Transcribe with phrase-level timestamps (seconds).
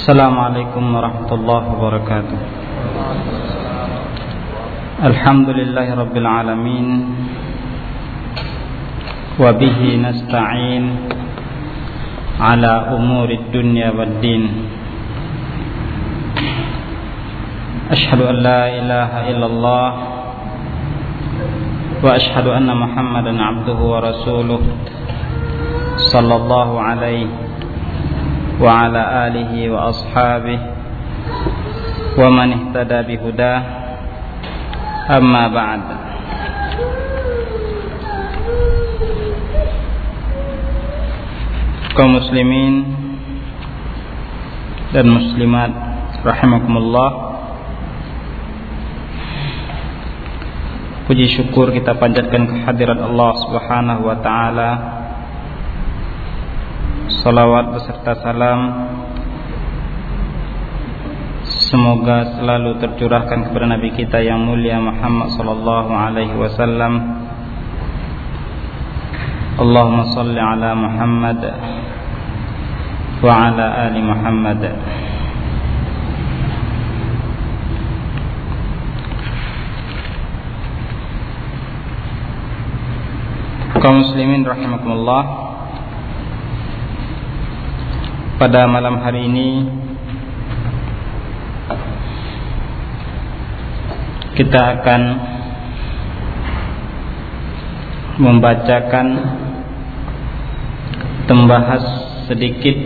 [0.00, 2.38] السلام عليكم ورحمة الله وبركاته.
[5.12, 6.86] الحمد لله رب العالمين
[9.36, 10.84] وبه نستعين
[12.40, 14.44] على أمور الدنيا والدين.
[17.92, 19.88] أشهد أن لا إله إلا الله
[22.00, 24.62] وأشهد أن محمدا عبده ورسوله
[26.08, 27.49] صلى الله عليه
[28.61, 30.59] وعلى آله وأصحابه
[32.17, 33.61] ومن اهتدى بهداه
[35.09, 35.81] أما بعد
[41.95, 42.91] kaum muslimin
[44.91, 45.71] dan muslimat
[46.27, 47.09] rahimakumullah
[51.07, 54.69] puji syukur kita panjatkan kehadirat Allah Subhanahu wa taala
[57.18, 58.60] salawat beserta salam.
[61.70, 66.94] Semoga selalu tercurahkan kepada nabi kita yang mulia Muhammad sallallahu alaihi wasallam.
[69.58, 71.40] Allahumma salli ala Muhammad
[73.20, 74.60] wa ala ali Muhammad.
[83.80, 85.49] Kaum muslimin rahimakumullah
[88.40, 89.68] pada malam hari ini
[94.32, 95.02] kita akan
[98.16, 99.06] membacakan
[101.28, 101.84] membahas
[102.32, 102.80] sedikit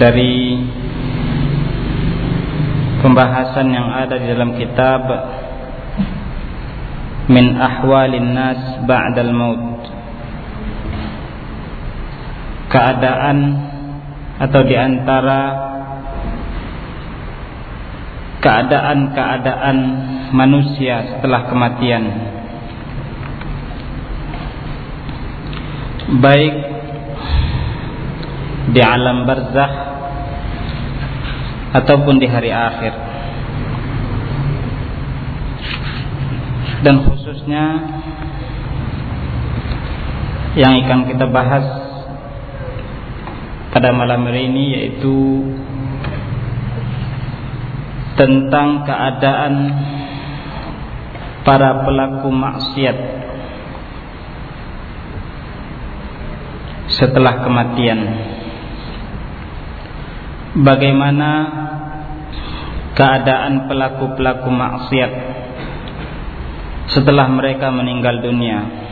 [0.00, 0.56] dari
[3.04, 5.04] pembahasan yang ada di dalam kitab
[7.28, 9.73] min ahwalin nas ba'dal maut
[12.74, 13.38] keadaan
[14.42, 15.40] atau di antara
[18.42, 19.78] keadaan-keadaan
[20.34, 22.04] manusia setelah kematian.
[26.18, 26.54] Baik
[28.74, 29.74] di alam barzakh
[31.78, 32.94] ataupun di hari akhir.
[36.84, 37.64] Dan khususnya
[40.58, 41.93] yang akan kita bahas
[43.74, 45.42] pada malam hari ini yaitu
[48.14, 49.54] tentang keadaan
[51.42, 52.96] para pelaku maksiat
[56.94, 58.00] setelah kematian.
[60.54, 61.30] Bagaimana
[62.94, 65.12] keadaan pelaku-pelaku maksiat
[66.94, 68.83] setelah mereka meninggal dunia?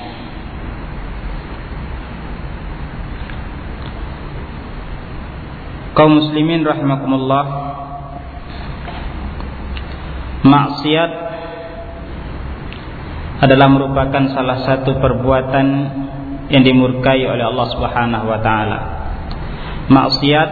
[5.92, 7.72] Kaum muslimin rahimakumullah
[10.42, 11.12] Maksiat
[13.46, 15.66] adalah merupakan salah satu perbuatan
[16.50, 18.78] yang dimurkai oleh Allah Subhanahu wa taala.
[19.86, 20.50] Maksiat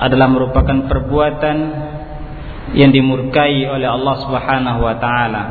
[0.00, 1.56] adalah merupakan perbuatan
[2.76, 5.42] yang dimurkai oleh Allah Subhanahu wa taala.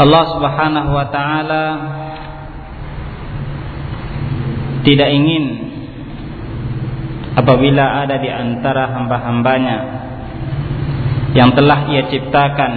[0.00, 1.64] Allah Subhanahu wa taala
[4.84, 5.63] tidak ingin
[7.34, 9.78] apabila ada di antara hamba-hambanya
[11.34, 12.72] yang telah ia ciptakan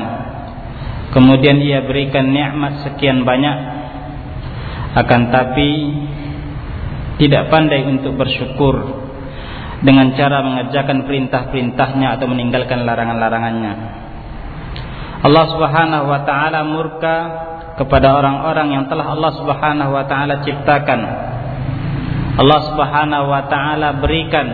[1.13, 3.57] kemudian ia berikan nikmat sekian banyak
[4.97, 5.69] akan tapi
[7.21, 9.05] tidak pandai untuk bersyukur
[9.81, 13.73] dengan cara mengerjakan perintah-perintahnya atau meninggalkan larangan-larangannya.
[15.21, 17.17] Allah Subhanahu wa taala murka
[17.77, 20.99] kepada orang-orang yang telah Allah Subhanahu wa taala ciptakan
[22.37, 24.47] Allah Subhanahu wa taala berikan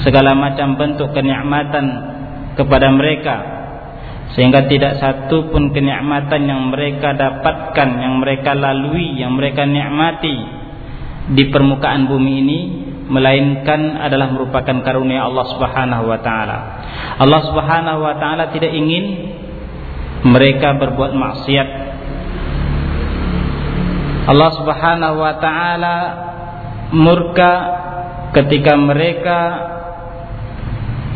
[0.00, 1.86] segala macam bentuk kenikmatan
[2.56, 3.36] kepada mereka
[4.32, 10.36] sehingga tidak satu pun kenikmatan yang mereka dapatkan yang mereka lalui yang mereka nikmati
[11.36, 12.60] di permukaan bumi ini
[13.12, 16.58] melainkan adalah merupakan karunia Allah Subhanahu wa taala.
[17.20, 19.04] Allah Subhanahu wa taala tidak ingin
[20.24, 21.68] mereka berbuat maksiat.
[24.32, 25.96] Allah Subhanahu wa taala
[26.92, 27.52] murka
[28.36, 29.38] ketika mereka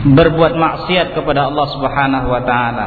[0.06, 2.86] berbuat maksiat kepada Allah Subhanahu wa taala.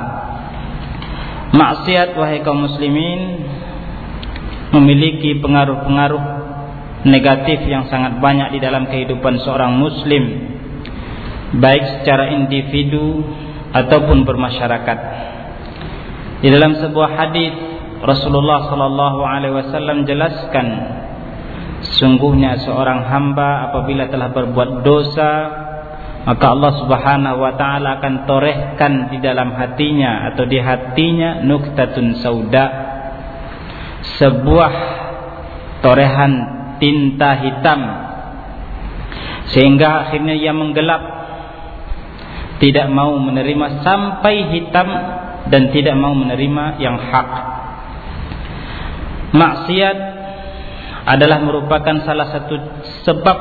[1.50, 3.50] Maksiat wahai kaum muslimin
[4.70, 6.24] memiliki pengaruh-pengaruh
[7.10, 10.54] negatif yang sangat banyak di dalam kehidupan seorang muslim
[11.58, 13.26] baik secara individu
[13.74, 15.00] ataupun bermasyarakat.
[16.46, 17.54] Di dalam sebuah hadis
[18.00, 20.68] Rasulullah sallallahu alaihi wasallam jelaskan
[21.80, 25.32] Sungguhnya seorang hamba apabila telah berbuat dosa
[26.28, 32.66] maka Allah Subhanahu wa taala akan torehkan di dalam hatinya atau di hatinya nuktatun sauda
[34.20, 34.74] sebuah
[35.80, 36.34] torehan
[36.78, 37.82] tinta hitam.
[39.50, 41.02] Sehingga akhirnya ia menggelap
[42.60, 44.88] tidak mau menerima sampai hitam
[45.48, 47.30] dan tidak mau menerima yang hak.
[49.34, 49.98] Maksiat
[51.10, 52.54] adalah merupakan salah satu
[53.02, 53.38] sebab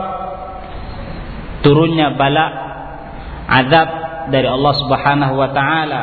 [1.61, 2.47] turunnya bala
[3.45, 3.89] azab
[4.33, 6.03] dari Allah Subhanahu wa taala.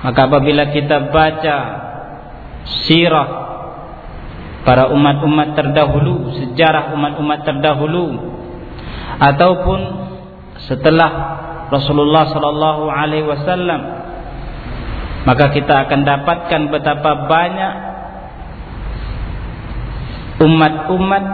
[0.00, 1.56] Maka apabila kita baca
[2.88, 3.28] sirah
[4.64, 8.06] para umat-umat terdahulu, sejarah umat-umat terdahulu
[9.20, 9.80] ataupun
[10.64, 11.10] setelah
[11.68, 13.80] Rasulullah sallallahu alaihi wasallam
[15.22, 17.91] maka kita akan dapatkan betapa banyak
[20.42, 21.24] umat-umat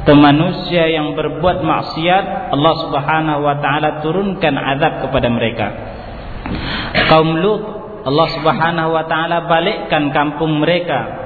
[0.00, 5.66] atau manusia yang berbuat maksiat Allah Subhanahu wa taala turunkan azab kepada mereka.
[7.10, 7.62] Kaum Lut
[8.06, 11.20] Allah Subhanahu wa taala balikkan kampung mereka.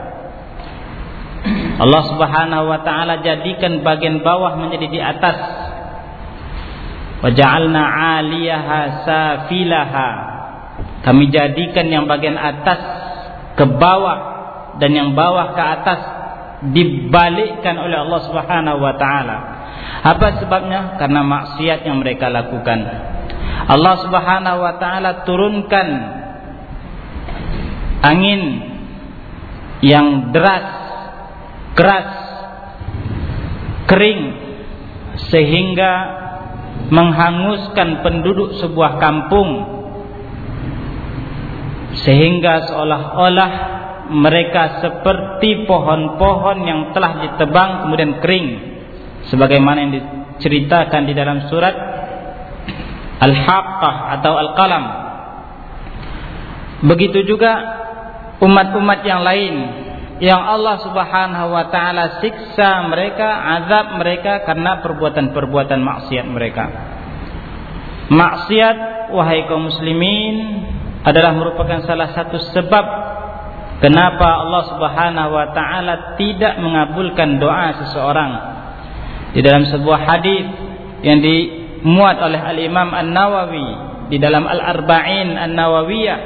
[1.76, 5.36] Allah Subhanahu wa taala jadikan bagian bawah menjadi di atas.
[7.24, 10.08] Waja'alna 'aliyaha safilaha.
[11.04, 12.80] Kami jadikan yang bagian atas
[13.54, 14.18] ke bawah
[14.80, 16.00] dan yang bawah ke atas
[16.72, 19.36] dibalikkan oleh Allah Subhanahu wa taala.
[20.04, 20.96] Apa sebabnya?
[20.96, 22.78] Karena maksiat yang mereka lakukan.
[23.68, 25.88] Allah Subhanahu wa taala turunkan
[28.04, 28.42] angin
[29.84, 30.66] yang deras,
[31.76, 32.08] keras,
[33.88, 34.22] kering
[35.28, 35.92] sehingga
[36.88, 39.50] menghanguskan penduduk sebuah kampung
[42.04, 43.50] sehingga seolah-olah
[44.14, 48.46] mereka seperti pohon-pohon yang telah ditebang kemudian kering
[49.28, 51.74] sebagaimana yang diceritakan di dalam surat
[53.18, 54.84] Al-Haqqah atau Al-Qalam
[56.84, 57.52] begitu juga
[58.38, 59.54] umat-umat yang lain
[60.22, 63.26] yang Allah Subhanahu wa taala siksa mereka,
[63.58, 66.64] azab mereka karena perbuatan-perbuatan maksiat mereka.
[68.14, 70.62] Maksiat wahai kaum muslimin
[71.02, 72.84] adalah merupakan salah satu sebab
[73.83, 78.31] Kenapa Allah Subhanahu wa taala tidak mengabulkan doa seseorang?
[79.31, 80.45] Di dalam sebuah hadis
[80.99, 83.67] yang dimuat oleh Al-Imam An-Nawawi
[84.11, 86.19] di dalam Al-Arba'in An-Nawawiyah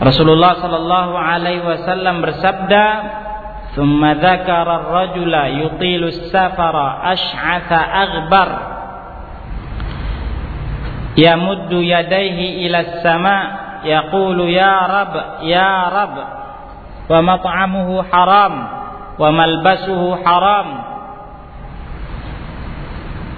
[0.00, 2.86] Rasulullah sallallahu alaihi wasallam bersabda
[3.70, 6.76] ثم ذكر الرجل يطيل السفر
[7.12, 8.48] أشعث أغبر
[11.18, 15.13] يمد يديه إلى السماء yaqulu ya rab
[15.45, 16.13] ya rab
[17.05, 18.53] wa mat'amuhu haram
[19.15, 20.67] wa malbasuhu haram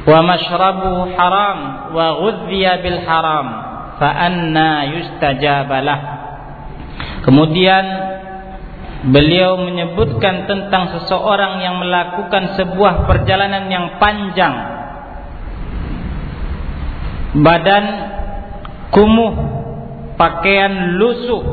[0.07, 1.57] wa mashrabuhu haram
[1.91, 2.79] wa ghudhiya
[7.27, 7.85] kemudian
[9.05, 14.55] beliau menyebutkan tentang seseorang yang melakukan sebuah perjalanan yang panjang.
[17.37, 17.85] Badan
[18.89, 19.56] kumuh
[20.17, 21.43] pakaian lusuh,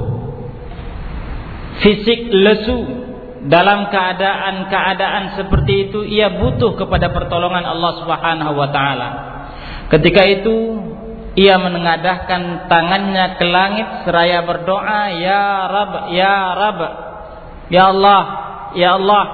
[1.84, 3.05] fisik lesu,
[3.44, 9.08] dalam keadaan-keadaan seperti itu ia butuh kepada pertolongan Allah Subhanahu wa taala.
[9.93, 10.81] Ketika itu
[11.36, 16.81] ia menengadahkan tangannya ke langit seraya berdoa, "Ya Rabb, ya Rabb,
[17.69, 18.22] ya Allah,
[18.72, 19.24] ya Allah."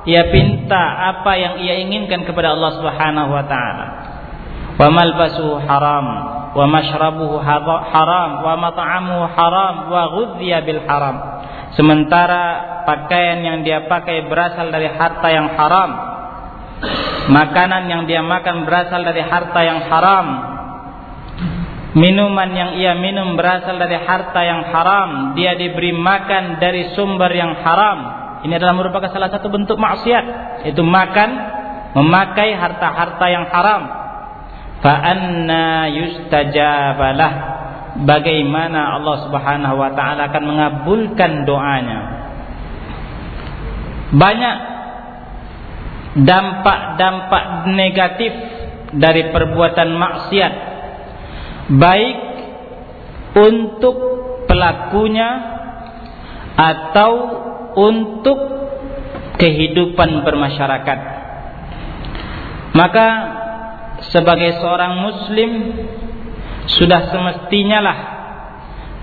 [0.00, 3.86] Ia pinta apa yang ia inginkan kepada Allah Subhanahu wa taala.
[4.80, 6.06] Wa malbasuhu haram,
[6.50, 11.16] wa mashrabuhu haram wa mat'amuhu haram wa ghudhiya bil haram.
[11.78, 15.90] Sementara pakaian yang dia pakai berasal dari harta yang haram.
[17.30, 20.26] Makanan yang dia makan berasal dari harta yang haram.
[21.90, 25.38] Minuman yang ia minum berasal dari harta yang haram.
[25.38, 27.98] Dia diberi makan dari sumber yang haram.
[28.42, 30.24] Ini adalah merupakan salah satu bentuk maksiat.
[30.66, 31.30] Itu makan
[31.94, 33.99] memakai harta-harta yang haram
[34.80, 37.32] fa anna yustajabalah
[38.04, 42.00] bagaimana Allah Subhanahu wa taala akan mengabulkan doanya?
[44.10, 44.56] Banyak
[46.18, 48.32] dampak-dampak negatif
[48.90, 50.54] dari perbuatan maksiat.
[51.70, 52.18] Baik
[53.38, 53.96] untuk
[54.50, 55.30] pelakunya
[56.58, 57.12] atau
[57.78, 58.38] untuk
[59.38, 60.98] kehidupan bermasyarakat.
[62.74, 63.06] Maka
[64.10, 65.50] sebagai seorang muslim
[66.66, 67.98] sudah semestinya lah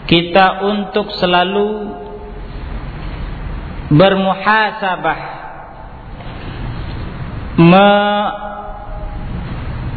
[0.08, 1.96] kita untuk selalu
[3.92, 5.20] bermuhasabah
[7.58, 7.90] me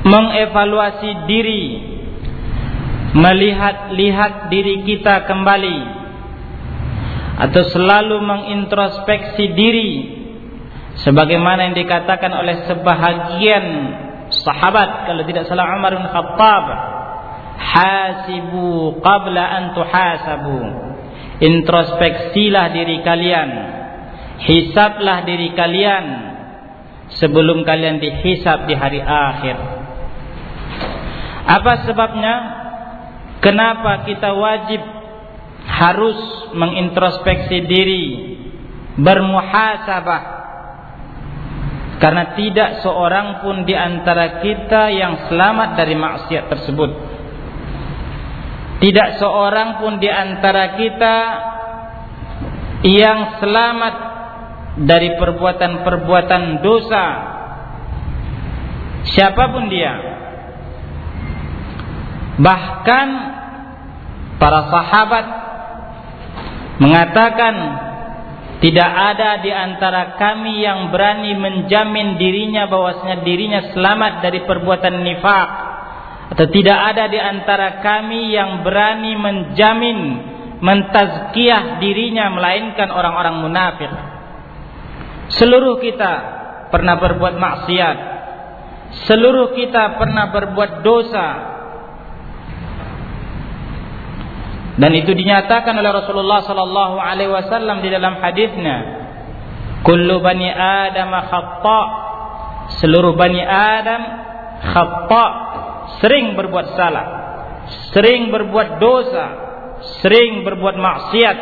[0.00, 1.64] mengevaluasi diri
[3.12, 5.78] melihat-lihat diri kita kembali
[7.40, 9.92] atau selalu mengintrospeksi diri
[11.04, 13.64] sebagaimana yang dikatakan oleh sebahagian
[14.42, 16.64] sahabat kalau tidak salah Umar bin Khattab
[17.60, 20.60] hasibu qabla an tuhasabu.
[21.40, 23.50] Introspeksilah diri kalian
[24.44, 26.04] hisablah diri kalian
[27.16, 29.56] sebelum kalian dihisab di hari akhir.
[31.48, 32.34] Apa sebabnya?
[33.40, 34.84] Kenapa kita wajib
[35.64, 36.18] harus
[36.52, 38.04] mengintrospeksi diri
[39.00, 40.39] bermuhasabah
[42.00, 46.90] karena tidak seorang pun di antara kita yang selamat dari maksiat tersebut.
[48.80, 51.16] Tidak seorang pun di antara kita
[52.88, 53.94] yang selamat
[54.80, 57.06] dari perbuatan-perbuatan dosa.
[59.04, 59.92] Siapa pun dia.
[62.40, 63.08] Bahkan
[64.40, 65.26] para sahabat
[66.80, 67.54] mengatakan
[68.60, 75.48] tidak ada di antara kami yang berani menjamin dirinya bahwasanya dirinya selamat dari perbuatan nifak
[76.36, 79.98] atau tidak ada di antara kami yang berani menjamin
[80.60, 83.90] mentazkiyah dirinya melainkan orang-orang munafik.
[85.40, 86.12] Seluruh kita
[86.68, 87.96] pernah berbuat maksiat.
[89.08, 91.28] Seluruh kita pernah berbuat dosa.
[94.80, 98.76] Dan itu dinyatakan oleh Rasulullah sallallahu alaihi wasallam di dalam hadisnya.
[99.84, 101.82] Kullu bani Adam khata.
[102.80, 104.02] Seluruh bani Adam
[104.72, 105.26] khata,
[106.00, 107.06] sering berbuat salah,
[107.92, 109.26] sering berbuat dosa,
[110.00, 111.38] sering berbuat maksiat.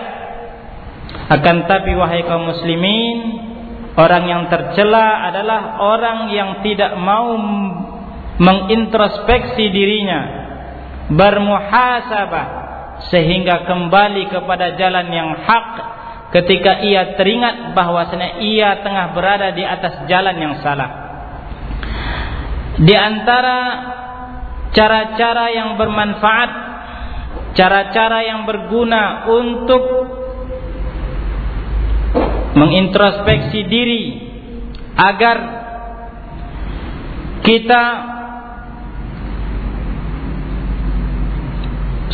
[1.28, 3.18] Akan tapi wahai kaum muslimin,
[3.94, 7.36] orang yang tercela adalah orang yang tidak mau
[8.40, 10.20] mengintrospeksi dirinya,
[11.12, 12.57] bermuhasabah
[13.06, 15.68] sehingga kembali kepada jalan yang hak
[16.34, 20.90] ketika ia teringat bahwasanya ia tengah berada di atas jalan yang salah.
[22.78, 23.58] Di antara
[24.74, 26.50] cara-cara yang bermanfaat,
[27.56, 29.84] cara-cara yang berguna untuk
[32.58, 34.02] mengintrospeksi diri
[34.98, 35.36] agar
[37.46, 37.84] kita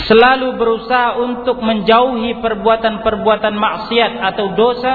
[0.04, 4.94] selalu berusaha untuk menjauhi perbuatan-perbuatan maksiat atau dosa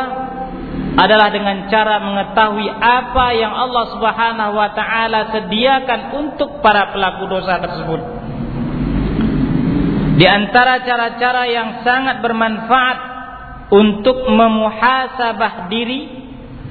[0.99, 7.61] adalah dengan cara mengetahui apa yang Allah Subhanahu wa taala sediakan untuk para pelaku dosa
[7.61, 8.01] tersebut.
[10.19, 12.97] Di antara cara-cara yang sangat bermanfaat
[13.71, 16.11] untuk memuhasabah diri,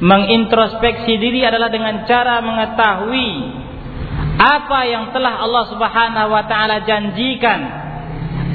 [0.05, 3.31] mengintrospeksi diri adalah dengan cara mengetahui
[4.39, 7.88] apa yang telah Allah Subhanahu wa taala janjikan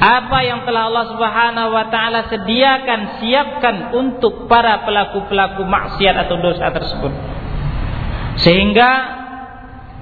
[0.04, 6.68] apa yang telah Allah Subhanahu wa taala sediakan siapkan untuk para pelaku-pelaku maksiat atau dosa
[6.68, 7.12] tersebut.
[8.44, 8.90] Sehingga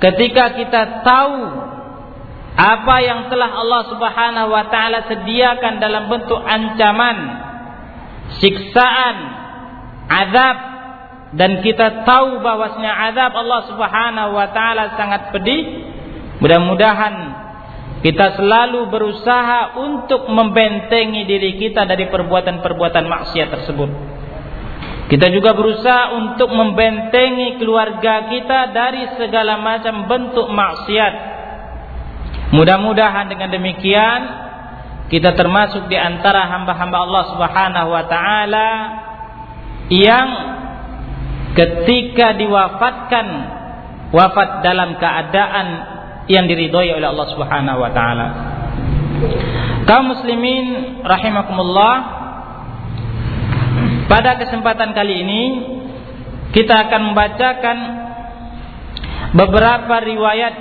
[0.02, 1.38] ketika kita tahu
[2.58, 7.18] apa yang telah Allah Subhanahu wa taala sediakan dalam bentuk ancaman,
[8.42, 9.16] siksaan,
[10.10, 10.56] azab
[11.38, 15.62] dan kita tahu bahwasanya azab Allah Subhanahu wa taala sangat pedih,
[16.42, 17.41] mudah-mudahan
[18.02, 23.90] kita selalu berusaha untuk membentengi diri kita dari perbuatan-perbuatan maksiat tersebut.
[25.06, 31.14] Kita juga berusaha untuk membentengi keluarga kita dari segala macam bentuk maksiat.
[32.58, 34.20] Mudah-mudahan dengan demikian
[35.06, 38.70] kita termasuk di antara hamba-hamba Allah Subhanahu wa taala
[39.92, 40.28] yang
[41.52, 43.26] ketika diwafatkan
[44.10, 45.91] wafat dalam keadaan
[46.30, 48.26] yang diridhoi oleh Allah Subhanahu wa taala.
[49.86, 51.94] Kaum muslimin rahimakumullah,
[54.06, 55.42] pada kesempatan kali ini
[56.52, 57.78] kita akan membacakan
[59.32, 60.54] beberapa riwayat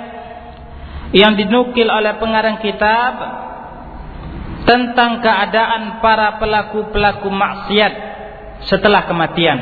[1.12, 3.12] yang dinukil oleh pengarang kitab
[4.64, 7.92] tentang keadaan para pelaku-pelaku maksiat
[8.64, 9.58] setelah kematian.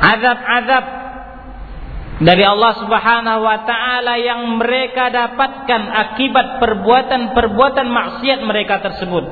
[0.00, 1.03] Azab-azab
[2.22, 9.24] dari Allah Subhanahu wa taala yang mereka dapatkan akibat perbuatan-perbuatan maksiat mereka tersebut.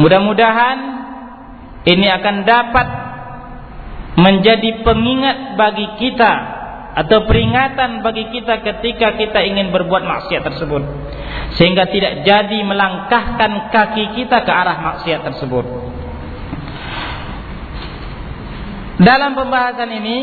[0.00, 0.78] Mudah-mudahan
[1.84, 2.86] ini akan dapat
[4.16, 6.32] menjadi pengingat bagi kita
[6.94, 10.82] atau peringatan bagi kita ketika kita ingin berbuat maksiat tersebut
[11.58, 15.66] sehingga tidak jadi melangkahkan kaki kita ke arah maksiat tersebut.
[18.94, 20.18] Dalam pembahasan ini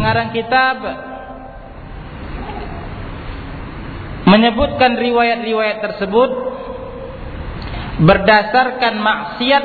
[0.00, 0.80] pengarang kitab
[4.24, 6.30] menyebutkan riwayat-riwayat tersebut
[8.00, 9.64] berdasarkan maksiat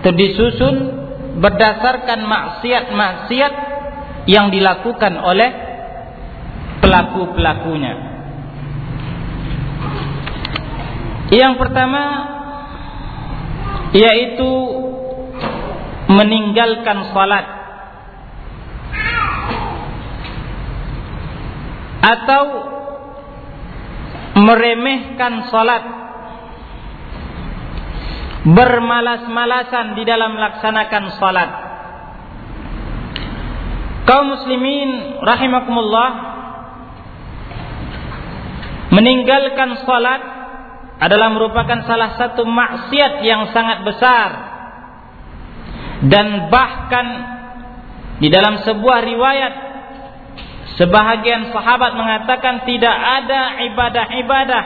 [0.00, 0.76] atau disusun
[1.44, 3.54] berdasarkan maksiat-maksiat
[4.32, 5.52] yang dilakukan oleh
[6.80, 7.92] pelaku-pelakunya.
[11.36, 12.02] Yang pertama
[13.92, 14.50] yaitu
[16.08, 17.59] meninggalkan salat
[22.00, 22.44] atau
[24.40, 25.84] meremehkan salat.
[28.40, 31.50] Bermalas-malasan di dalam melaksanakan salat.
[34.08, 36.10] Kaum muslimin rahimakumullah
[38.90, 40.22] meninggalkan salat
[41.04, 44.28] adalah merupakan salah satu maksiat yang sangat besar.
[46.00, 47.06] Dan bahkan
[48.24, 49.69] di dalam sebuah riwayat
[50.80, 54.62] sebahagian sahabat mengatakan tidak ada ibadah-ibadah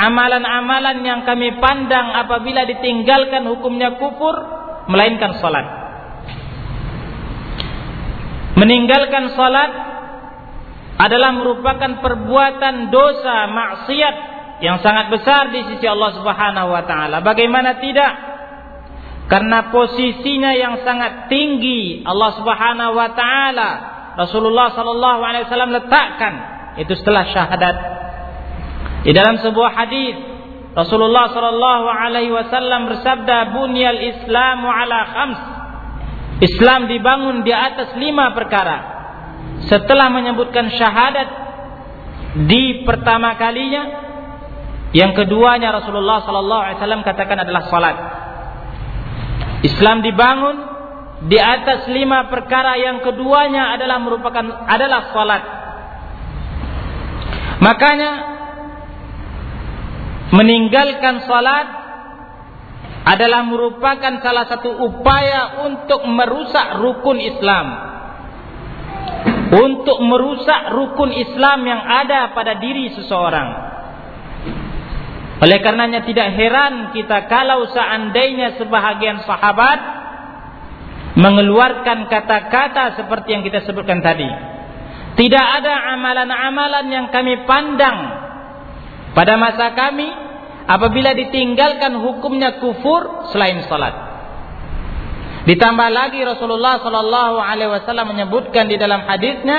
[0.00, 4.32] amalan-amalan yang kami pandang apabila ditinggalkan hukumnya kufur
[4.88, 5.68] melainkan salat
[8.56, 9.90] meninggalkan salat
[11.00, 14.14] adalah merupakan perbuatan dosa maksiat
[14.60, 17.24] yang sangat besar di sisi Allah Subhanahu wa taala.
[17.24, 18.12] Bagaimana tidak?
[19.32, 23.70] Karena posisinya yang sangat tinggi Allah Subhanahu wa taala
[24.20, 26.34] Rasulullah sallallahu alaihi wasallam letakkan
[26.76, 27.76] itu setelah syahadat.
[29.00, 30.16] Di dalam sebuah hadis
[30.76, 35.40] Rasulullah sallallahu alaihi wasallam bersabda bunyal Islamu ala khams.
[36.40, 39.00] Islam dibangun di atas lima perkara.
[39.66, 41.28] Setelah menyebutkan syahadat
[42.48, 43.82] di pertama kalinya,
[44.92, 47.96] yang keduanya Rasulullah sallallahu alaihi wasallam katakan adalah salat.
[49.60, 50.69] Islam dibangun
[51.20, 55.42] di atas lima perkara yang keduanya adalah merupakan adalah salat.
[57.60, 58.10] Makanya
[60.32, 61.68] meninggalkan salat
[63.04, 67.66] adalah merupakan salah satu upaya untuk merusak rukun Islam.
[69.50, 73.48] Untuk merusak rukun Islam yang ada pada diri seseorang.
[75.40, 79.99] Oleh karenanya tidak heran kita kalau seandainya sebahagian sahabat
[81.20, 84.26] mengeluarkan kata-kata seperti yang kita sebutkan tadi.
[85.20, 87.98] Tidak ada amalan-amalan yang kami pandang
[89.12, 90.08] pada masa kami
[90.64, 94.08] apabila ditinggalkan hukumnya kufur selain salat.
[95.44, 99.58] Ditambah lagi Rasulullah sallallahu alaihi wasallam menyebutkan di dalam hadisnya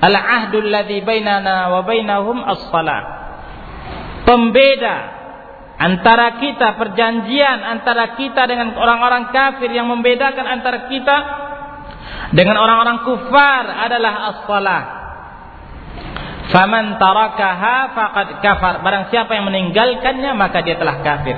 [0.00, 3.04] al-ahdul ladzi bainana wa bainahum as-salat
[4.28, 5.15] pembeda
[5.76, 11.16] antara kita perjanjian antara kita dengan orang-orang kafir yang membedakan antara kita
[12.32, 14.82] dengan orang-orang kufar adalah as-salah.
[16.46, 18.74] Faman tarakaha faqad kafar.
[18.80, 21.36] Barang siapa yang meninggalkannya maka dia telah kafir.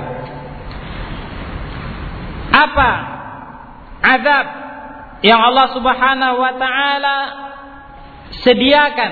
[2.49, 2.91] Apa
[3.99, 4.45] azab
[5.25, 7.17] yang Allah Subhanahu wa taala
[8.45, 9.11] sediakan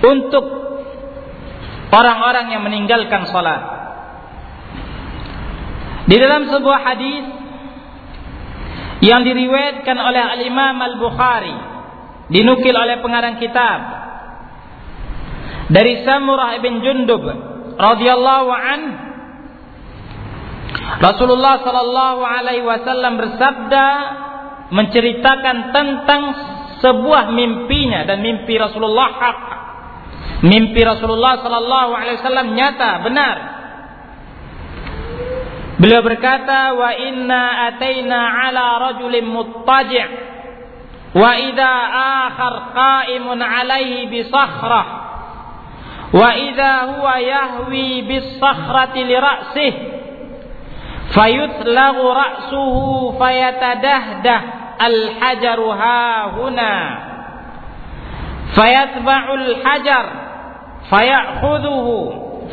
[0.00, 0.44] untuk
[1.90, 3.79] orang-orang yang meninggalkan salat.
[6.10, 7.24] Di dalam sebuah hadis
[9.06, 11.54] yang diriwayatkan oleh Al-Imam Al-Bukhari,
[12.34, 13.80] dinukil oleh pengarang kitab
[15.70, 17.22] dari Samurah bin Jundub
[17.78, 18.80] radhiyallahu an
[20.98, 23.86] Rasulullah sallallahu alaihi wasallam bersabda
[24.74, 26.22] menceritakan tentang
[26.82, 29.40] sebuah mimpinya dan mimpi Rasulullah hak
[30.40, 33.36] Mimpi Rasulullah sallallahu alaihi wasallam nyata, benar.
[35.80, 40.08] Beliau berkata, "Wa inna ataina ala rajulin muttaji'
[41.16, 41.72] wa idza
[42.28, 44.86] akhar qa'imun alaihi bi sakhrah
[46.14, 49.72] wa idza huwa yahwi bis sakhrati li ra'sih
[51.10, 54.40] fayutlaghu ra'suhu fayatadahdah
[54.78, 56.02] al-hajaru ha
[56.38, 56.74] huna
[58.54, 60.06] fayatba'ul hajar
[60.90, 61.86] فيأخذه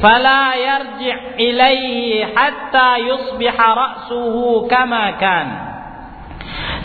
[0.03, 5.49] فلا يرجع إليه حتى يصبح رأسه كما كان.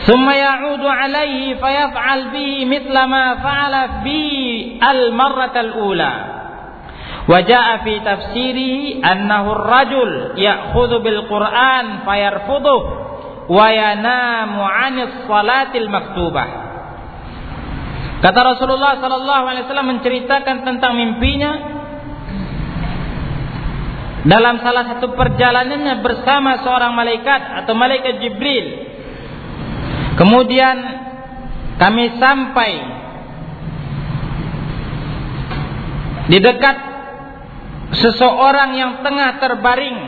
[0.08, 4.34] ثم يعود عليه فيفعل به مثل ما فعل به
[4.90, 6.14] المرة الأولى.
[7.28, 12.80] وجاء في تفسيره أنه الرجل يأخذ بالقرآن فيرفضه
[13.48, 16.44] وينام عن الصلاة المكتوبة.
[18.22, 21.81] Kata Rasulullah sallallahu alaihi wasallam menceritakan tentang mimpinya.
[24.22, 28.66] Dalam salah satu perjalanannya bersama seorang malaikat atau malaikat Jibril.
[30.14, 30.76] Kemudian
[31.80, 32.70] kami sampai
[36.30, 36.76] di dekat
[37.98, 39.98] seseorang yang tengah terbaring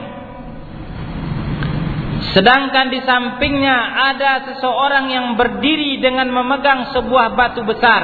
[2.33, 3.77] sedangkan di sampingnya
[4.14, 8.03] ada seseorang yang berdiri dengan memegang sebuah batu besar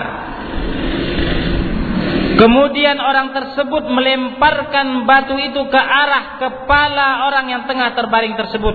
[2.40, 8.72] Kemudian orang tersebut melemparkan batu itu ke arah kepala orang yang tengah terbaring tersebut.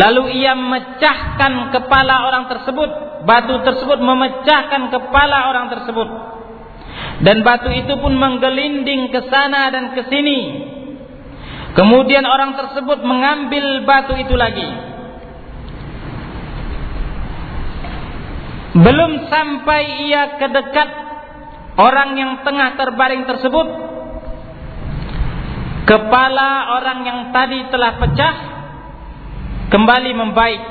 [0.00, 2.90] Lalu ia memecahkan kepala orang tersebut.
[3.28, 6.08] Batu tersebut memecahkan kepala orang tersebut.
[7.20, 10.40] Dan batu itu pun menggelinding ke sana dan ke sini.
[11.76, 14.68] Kemudian orang tersebut mengambil batu itu lagi.
[18.72, 21.09] Belum sampai ia ke dekat
[21.80, 23.68] orang yang tengah terbaring tersebut
[25.88, 28.34] kepala orang yang tadi telah pecah
[29.72, 30.62] kembali membaik.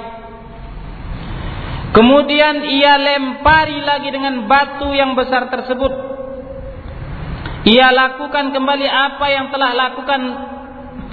[1.90, 5.90] Kemudian ia lempari lagi dengan batu yang besar tersebut.
[7.66, 10.22] Ia lakukan kembali apa yang telah lakukan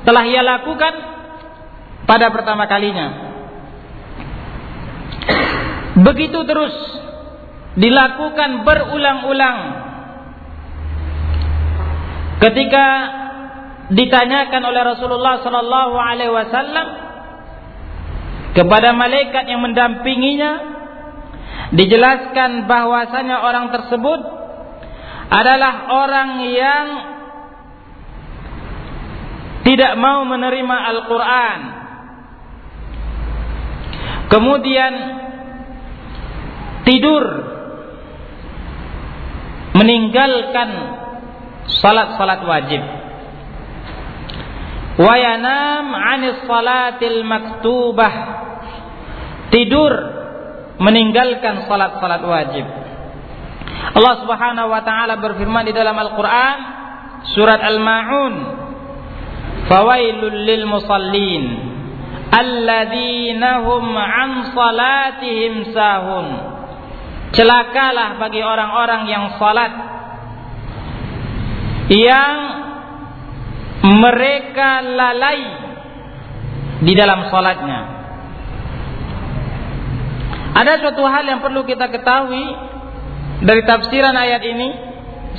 [0.07, 0.95] telah ia lakukan
[2.07, 3.27] pada pertama kalinya.
[5.97, 6.75] Begitu terus
[7.75, 9.59] dilakukan berulang-ulang
[12.37, 12.87] Ketika
[13.90, 16.87] ditanyakan oleh Rasulullah sallallahu alaihi wasallam
[18.53, 20.53] kepada malaikat yang mendampinginya
[21.77, 24.20] dijelaskan bahwasanya orang tersebut
[25.27, 26.87] adalah orang yang
[29.66, 31.61] tidak mau menerima Al-Qur'an.
[34.31, 34.92] Kemudian
[36.87, 37.25] tidur
[39.75, 40.70] meninggalkan
[41.81, 42.83] salat-salat wajib.
[44.97, 48.12] Wa yanam 'anis salatil maktubah.
[49.53, 49.93] Tidur
[50.81, 52.67] meninggalkan salat-salat wajib.
[53.97, 56.59] Allah Subhanahu wa taala berfirman di dalam Al-Qur'an
[57.33, 58.35] surat Al-Maun
[59.67, 61.45] Fawailul lil musallin
[62.31, 66.27] alladzina hum 'an salatihim sahun
[67.35, 69.86] Celakalah bagi orang-orang yang salat
[71.90, 72.35] yang
[73.87, 75.40] mereka lalai
[76.83, 77.81] di dalam salatnya.
[80.57, 82.44] Ada suatu hal yang perlu kita ketahui
[83.44, 84.68] dari tafsiran ayat ini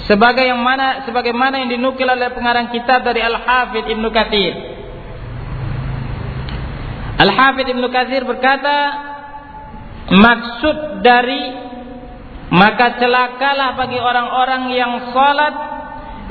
[0.06, 4.54] sebagai yang mana sebagaimana yang dinukil oleh pengarang kitab dari Al-Hafidz Ibnu Katsir.
[7.18, 8.78] Al-Hafidz Ibnu Katsir berkata,
[10.14, 11.66] maksud dari
[12.54, 15.77] maka celakalah bagi orang-orang yang salat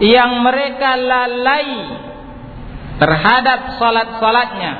[0.01, 1.71] yang mereka lalai
[3.01, 4.73] terhadap salat-salatnya.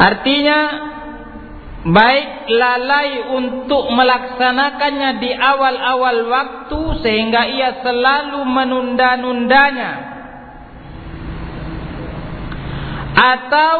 [0.00, 0.60] Artinya
[1.80, 3.10] baik lalai
[3.40, 9.92] untuk melaksanakannya di awal-awal waktu sehingga ia selalu menunda-nundanya
[13.16, 13.76] atau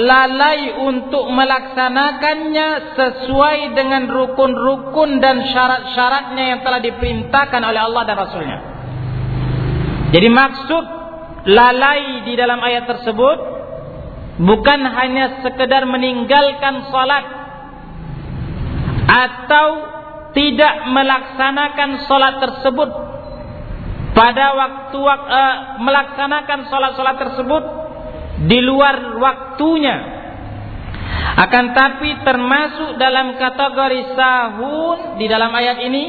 [0.00, 8.71] lalai untuk melaksanakannya sesuai dengan rukun-rukun dan syarat-syaratnya yang telah diperintahkan oleh Allah dan Rasulnya.
[10.12, 10.84] Jadi maksud
[11.48, 13.38] lalai di dalam ayat tersebut
[14.44, 17.24] bukan hanya sekedar meninggalkan salat
[19.08, 19.68] atau
[20.36, 22.90] tidak melaksanakan salat tersebut.
[24.12, 27.64] Pada waktu uh, melaksanakan salat-salat tersebut
[28.44, 30.20] di luar waktunya.
[31.32, 36.04] Akan tapi termasuk dalam kategori sahun di dalam ayat ini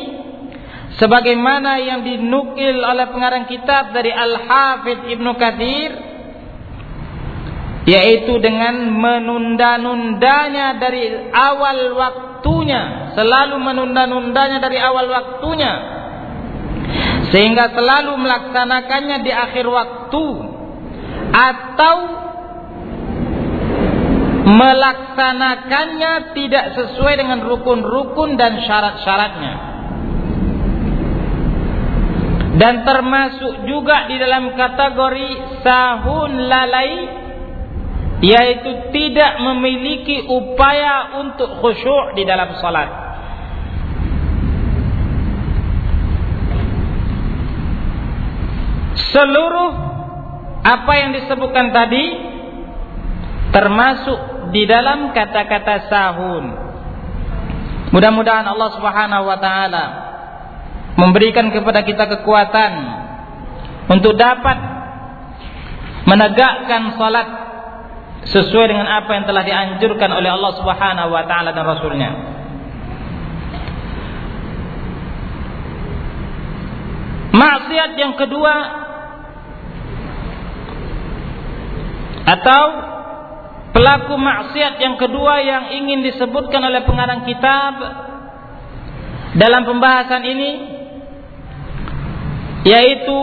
[0.97, 5.91] sebagaimana yang dinukil oleh pengarang kitab dari Al-Hafidh Ibnu Katsir
[7.83, 15.73] yaitu dengan menunda-nundanya dari awal waktunya selalu menunda-nundanya dari awal waktunya
[17.27, 20.25] sehingga selalu melaksanakannya di akhir waktu
[21.33, 21.97] atau
[24.43, 29.72] melaksanakannya tidak sesuai dengan rukun-rukun dan syarat-syaratnya
[32.53, 35.29] dan termasuk juga di dalam kategori
[35.65, 36.91] sahun lalai
[38.23, 42.89] yaitu tidak memiliki upaya untuk khusyuk di dalam salat.
[49.11, 49.71] Seluruh
[50.63, 52.05] apa yang disebutkan tadi
[53.51, 56.43] termasuk di dalam kata-kata sahun.
[57.91, 60.02] Mudah-mudahan Allah Subhanahu wa taala
[60.93, 62.71] memberikan kepada kita kekuatan
[63.89, 64.57] untuk dapat
[66.05, 67.27] menegakkan salat
[68.23, 72.11] sesuai dengan apa yang telah dianjurkan oleh Allah Subhanahu wa taala dan rasulnya.
[77.33, 78.55] Maksiat yang kedua
[82.23, 82.63] atau
[83.73, 87.73] pelaku maksiat yang kedua yang ingin disebutkan oleh pengarang kitab
[89.33, 90.72] dalam pembahasan ini
[92.63, 93.19] yaitu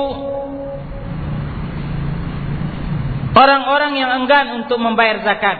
[3.32, 5.58] orang-orang yang enggan untuk membayar zakat.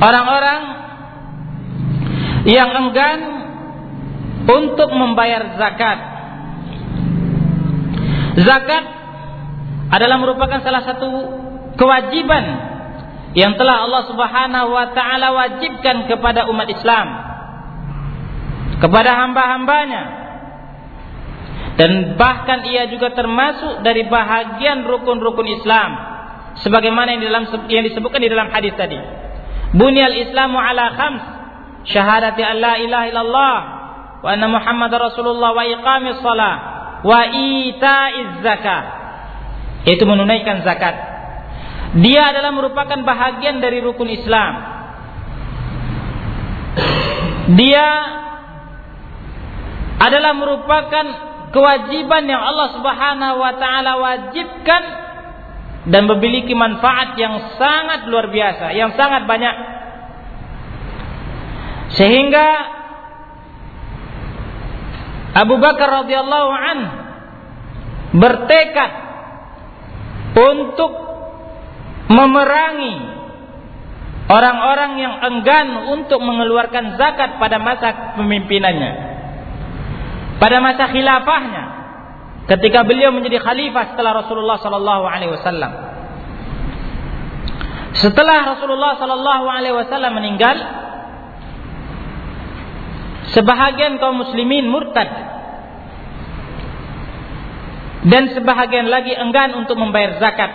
[0.00, 0.60] Orang-orang
[2.48, 3.18] yang enggan
[4.48, 5.98] untuk membayar zakat.
[8.40, 8.84] Zakat
[9.90, 11.08] adalah merupakan salah satu
[11.74, 12.44] kewajiban
[13.34, 17.06] yang telah Allah Subhanahu wa taala wajibkan kepada umat Islam
[18.80, 20.19] kepada hamba-hambanya
[21.80, 25.90] dan bahkan ia juga termasuk dari bahagian rukun-rukun Islam.
[26.60, 29.00] Sebagaimana yang dalam yang disebutkan di dalam hadis tadi.
[29.72, 31.24] Bunyal islamu ala khams.
[31.88, 33.56] Syahadati an la ilaha illallah.
[34.20, 36.54] Wa anna muhammadar rasulullah wa iqamis salah.
[37.00, 38.82] Wa ita'iz zakah.
[39.88, 40.92] Itu menunaikan zakat.
[41.96, 44.52] Dia adalah merupakan bahagian dari rukun Islam.
[47.56, 47.88] Dia
[49.96, 54.82] adalah merupakan kewajiban yang Allah Subhanahu wa taala wajibkan
[55.90, 59.54] dan memiliki manfaat yang sangat luar biasa, yang sangat banyak.
[61.90, 62.48] Sehingga
[65.30, 66.78] Abu Bakar radhiyallahu an
[68.14, 68.90] bertekad
[70.34, 70.92] untuk
[72.10, 72.94] memerangi
[74.30, 79.09] orang-orang yang enggan untuk mengeluarkan zakat pada masa pemimpinannya
[80.40, 81.64] pada masa khilafahnya
[82.48, 85.72] ketika beliau menjadi khalifah setelah Rasulullah sallallahu alaihi wasallam.
[88.00, 90.56] Setelah Rasulullah sallallahu alaihi wasallam meninggal,
[93.36, 95.10] sebahagian kaum muslimin murtad
[98.08, 100.50] dan sebahagian lagi enggan untuk membayar zakat.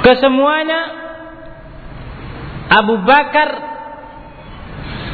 [0.00, 0.80] Kesemuanya
[2.72, 3.69] Abu Bakar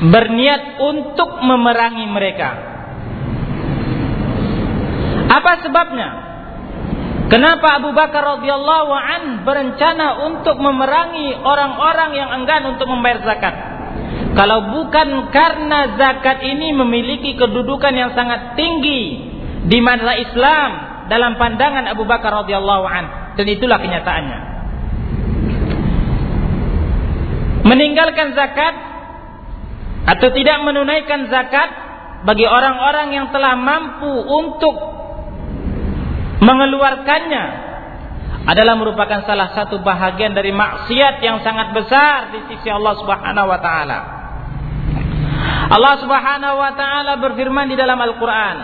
[0.00, 2.50] berniat untuk memerangi mereka.
[5.26, 6.08] Apa sebabnya?
[7.26, 13.54] Kenapa Abu Bakar radhiyallahu an berencana untuk memerangi orang-orang yang enggan untuk membayar zakat?
[14.36, 19.26] Kalau bukan karena zakat ini memiliki kedudukan yang sangat tinggi
[19.66, 20.70] di masa Islam
[21.10, 24.40] dalam pandangan Abu Bakar radhiyallahu an dan itulah kenyataannya.
[27.66, 28.95] Meninggalkan zakat
[30.06, 31.68] atau tidak menunaikan zakat
[32.22, 34.74] bagi orang-orang yang telah mampu untuk
[36.42, 37.44] mengeluarkannya
[38.46, 43.58] adalah merupakan salah satu bahagian dari maksiat yang sangat besar di sisi Allah Subhanahu wa
[43.58, 43.98] taala.
[45.66, 48.56] Allah Subhanahu wa taala berfirman di dalam Al-Qur'an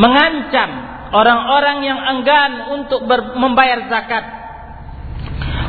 [0.00, 0.70] mengancam
[1.12, 3.04] orang-orang yang enggan untuk
[3.36, 4.24] membayar zakat.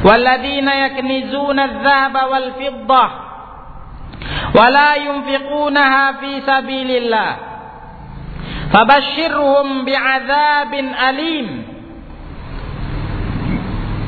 [0.08, 2.21] Walladzina yaknizuna adh-dhahaba
[4.55, 7.35] ولا ينفقونها في سبيل الله
[8.73, 10.73] فبشرهم بعذاب
[11.09, 11.63] أليم.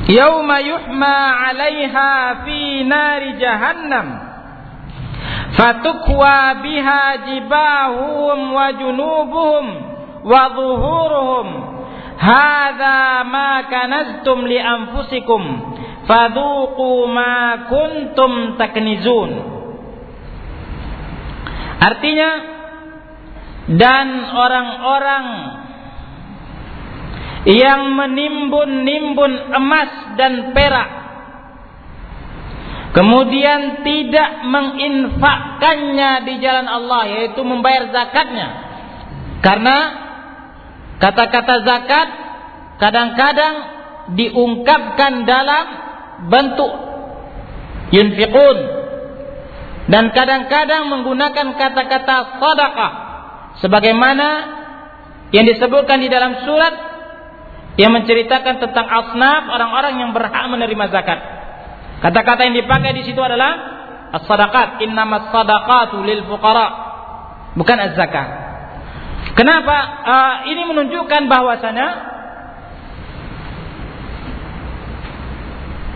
[0.08, 4.18] يوم يحمى عليها في نار جهنم.
[5.52, 9.82] فتكوى بها جباههم وجنوبهم
[10.24, 11.64] وظهورهم.
[12.18, 15.74] هذا ما كنزتم لأنفسكم.
[16.08, 19.57] فذوقوا ما كنتم تكنزون.
[21.78, 22.30] Artinya
[23.68, 25.26] dan orang-orang
[27.46, 30.88] yang menimbun-nimbun emas dan perak
[32.96, 38.48] kemudian tidak menginfakkannya di jalan Allah yaitu membayar zakatnya.
[39.38, 39.76] Karena
[40.98, 42.08] kata-kata zakat
[42.82, 43.54] kadang-kadang
[44.18, 45.66] diungkapkan dalam
[46.26, 46.72] bentuk
[47.94, 48.77] yunfiqun
[49.88, 52.92] dan kadang-kadang menggunakan kata-kata sadaqah
[53.64, 54.28] sebagaimana
[55.32, 56.74] yang disebutkan di dalam surat
[57.80, 61.18] yang menceritakan tentang asnaf orang-orang yang berhak menerima zakat.
[62.04, 63.52] Kata-kata yang dipakai di situ adalah
[64.12, 66.66] as-sadaqat, innamas sadaqatu lil fuqara,
[67.56, 68.28] bukan az-zakat.
[69.34, 69.76] Kenapa?
[70.04, 71.88] Uh, ini menunjukkan bahwasanya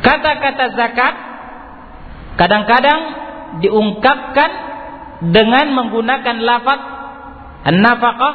[0.02, 1.14] kata-kata zakat
[2.38, 3.21] kadang-kadang
[3.60, 4.50] diungkapkan
[5.28, 6.80] dengan menggunakan lafaz
[7.68, 8.34] an-nafaqah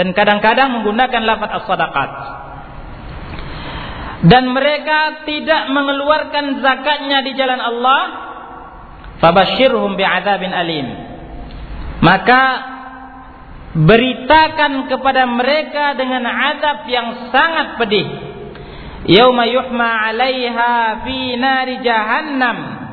[0.00, 2.10] dan kadang-kadang menggunakan lafaz as-sadaqat.
[4.26, 8.02] Dan mereka tidak mengeluarkan zakatnya di jalan Allah,
[9.20, 10.86] fabashshirhum bi'adzabin alim.
[12.00, 12.42] maka
[13.76, 18.06] beritakan kepada mereka dengan azab yang sangat pedih
[19.04, 22.85] yauma yuhma 'alaiha fi nari jahannam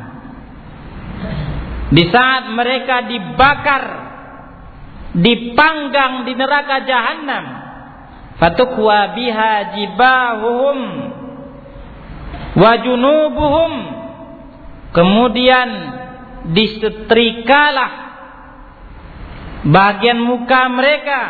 [1.89, 3.83] di saat mereka dibakar
[5.13, 7.45] dipanggang di neraka jahanam
[8.39, 10.79] fatukwa biha jibahuhum
[12.53, 13.71] wa junubuhum
[14.93, 15.69] kemudian
[16.53, 18.03] disetrikalah
[19.63, 21.21] bagian muka mereka,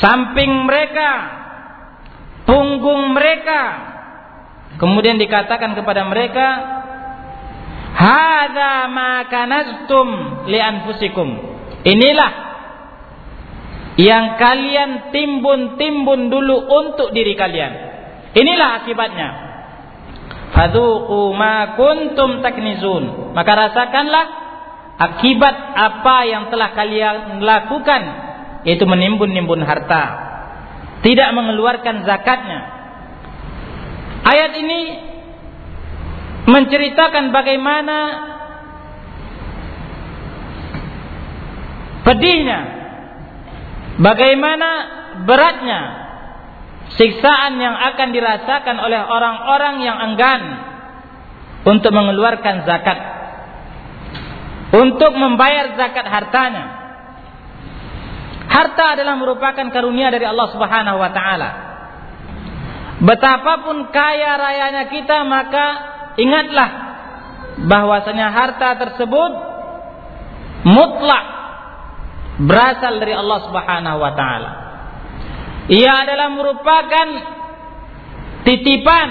[0.00, 1.10] samping mereka,
[2.48, 3.92] punggung mereka.
[4.76, 6.46] Kemudian dikatakan kepada mereka,
[7.96, 9.24] "Hadza ma
[10.46, 11.28] li anfusikum."
[11.86, 12.32] Inilah
[13.96, 17.72] yang kalian timbun-timbun dulu untuk diri kalian.
[18.36, 19.28] Inilah akibatnya.
[20.52, 23.32] Fadhuqu ma kuntum taknizun.
[23.32, 24.46] Maka rasakanlah
[24.96, 28.02] akibat apa yang telah kalian lakukan
[28.64, 30.04] yaitu menimbun-nimbun harta
[31.04, 32.60] tidak mengeluarkan zakatnya
[34.24, 34.78] ayat ini
[36.46, 37.98] menceritakan bagaimana
[42.06, 42.60] pedihnya
[43.98, 44.70] bagaimana
[45.26, 45.80] beratnya
[46.94, 50.42] siksaan yang akan dirasakan oleh orang-orang yang enggan
[51.66, 53.16] untuk mengeluarkan zakat
[54.74, 56.64] untuk membayar zakat hartanya.
[58.46, 61.50] Harta adalah merupakan karunia dari Allah Subhanahu wa taala.
[63.02, 66.70] Betapapun kaya rayanya kita maka ingatlah
[67.64, 69.32] bahwasanya harta tersebut
[70.66, 71.24] mutlak
[72.42, 74.50] berasal dari Allah Subhanahu wa taala.
[75.66, 77.06] Ia adalah merupakan
[78.44, 79.08] titipan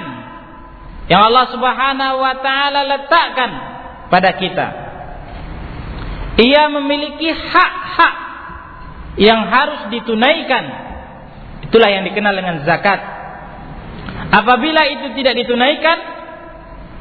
[1.10, 3.52] yang Allah Subhanahu wa taala letakkan
[4.14, 4.86] pada kita
[6.36, 8.16] ia memiliki hak-hak
[9.16, 10.64] yang harus ditunaikan.
[11.64, 13.00] Itulah yang dikenal dengan zakat.
[14.36, 15.98] Apabila itu tidak ditunaikan,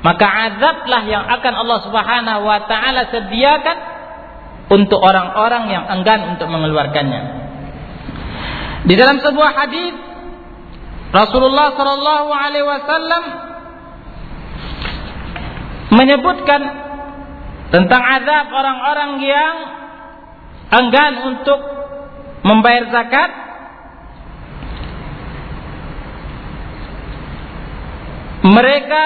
[0.05, 3.77] maka azablah yang akan Allah Subhanahu wa taala sediakan
[4.69, 7.23] untuk orang-orang yang enggan untuk mengeluarkannya.
[8.85, 9.97] Di dalam sebuah hadis
[11.09, 13.25] Rasulullah sallallahu alaihi wasallam
[15.95, 16.62] menyebutkan
[17.73, 19.55] tentang azab orang-orang yang
[20.69, 21.61] enggan untuk
[22.45, 23.31] membayar zakat
[28.45, 29.05] mereka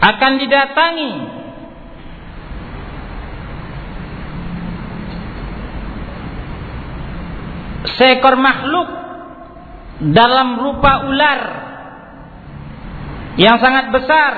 [0.00, 1.12] akan didatangi.
[7.96, 8.88] Seekor makhluk
[10.12, 11.40] dalam rupa ular
[13.40, 14.32] yang sangat besar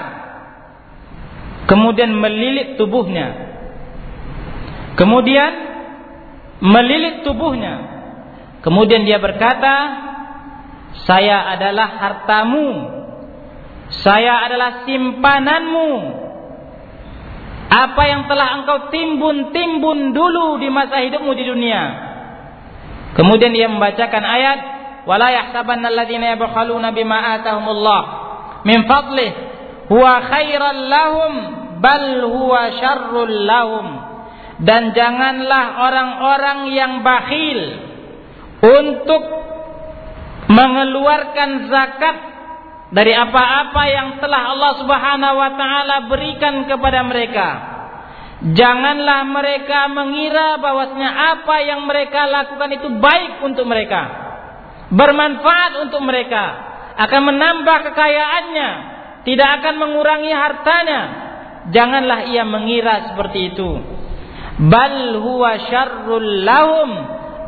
[1.67, 3.51] kemudian melilit tubuhnya.
[4.95, 5.53] Kemudian
[6.63, 7.75] melilit tubuhnya.
[8.63, 9.75] Kemudian dia berkata
[11.07, 12.98] saya adalah hartamu
[13.89, 15.91] saya adalah simpananmu.
[17.69, 21.83] Apa yang telah engkau timbun-timbun dulu di masa hidupmu di dunia.
[23.13, 24.59] Kemudian dia membacakan ayat
[25.05, 28.03] wala yahsabanna alladziina yabkhaluna bima atahumullah
[28.65, 29.31] min fadlih.
[29.89, 31.33] Huwa khairan lahum
[31.81, 33.87] bal huwa syarrul lahum.
[34.65, 37.61] Dan janganlah orang-orang yang bakhil
[38.65, 39.23] untuk
[40.49, 42.17] mengeluarkan zakat
[42.89, 47.49] dari apa-apa yang telah Allah Subhanahu wa taala berikan kepada mereka.
[48.39, 54.31] Janganlah mereka mengira bahwasanya apa yang mereka lakukan itu baik untuk mereka.
[54.89, 56.45] Bermanfaat untuk mereka,
[56.97, 58.71] akan menambah kekayaannya,
[59.27, 61.29] tidak akan mengurangi hartanya,
[61.69, 63.71] Janganlah ia mengira seperti itu.
[64.69, 66.91] Bal huwa syarrul lahum.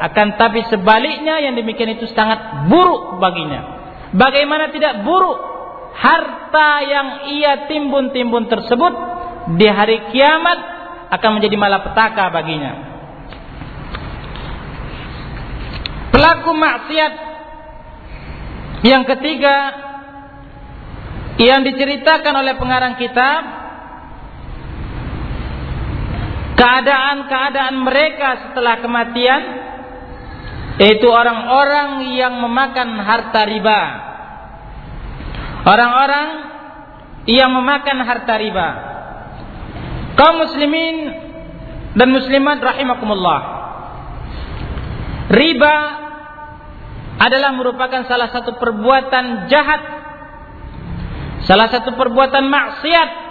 [0.01, 3.80] Akan tapi sebaliknya yang demikian itu sangat buruk baginya.
[4.11, 5.39] Bagaimana tidak buruk
[5.95, 8.95] harta yang ia timbun-timbun tersebut
[9.55, 10.59] di hari kiamat
[11.11, 12.73] akan menjadi malapetaka baginya.
[16.11, 17.13] Pelaku maksiat
[18.83, 19.57] yang ketiga
[21.41, 23.43] yang diceritakan oleh pengarang kitab
[26.59, 29.43] keadaan-keadaan mereka setelah kematian
[30.81, 33.81] yaitu orang-orang yang memakan harta riba.
[35.69, 36.29] Orang-orang
[37.29, 38.69] yang memakan harta riba.
[40.17, 40.97] Kaum muslimin
[41.93, 43.41] dan muslimat rahimakumullah.
[45.31, 45.77] Riba
[47.21, 49.83] adalah merupakan salah satu perbuatan jahat,
[51.45, 53.31] salah satu perbuatan maksiat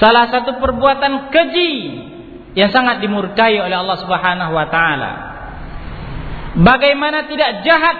[0.00, 1.72] salah satu perbuatan keji
[2.56, 5.12] yang sangat dimurkai oleh Allah Subhanahu wa taala.
[6.54, 7.96] Bagaimana tidak jahat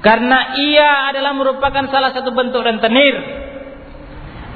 [0.00, 3.20] karena ia adalah merupakan salah satu bentuk rentenir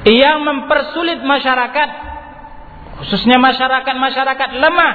[0.09, 1.88] yang mempersulit masyarakat
[3.05, 4.94] khususnya masyarakat-masyarakat lemah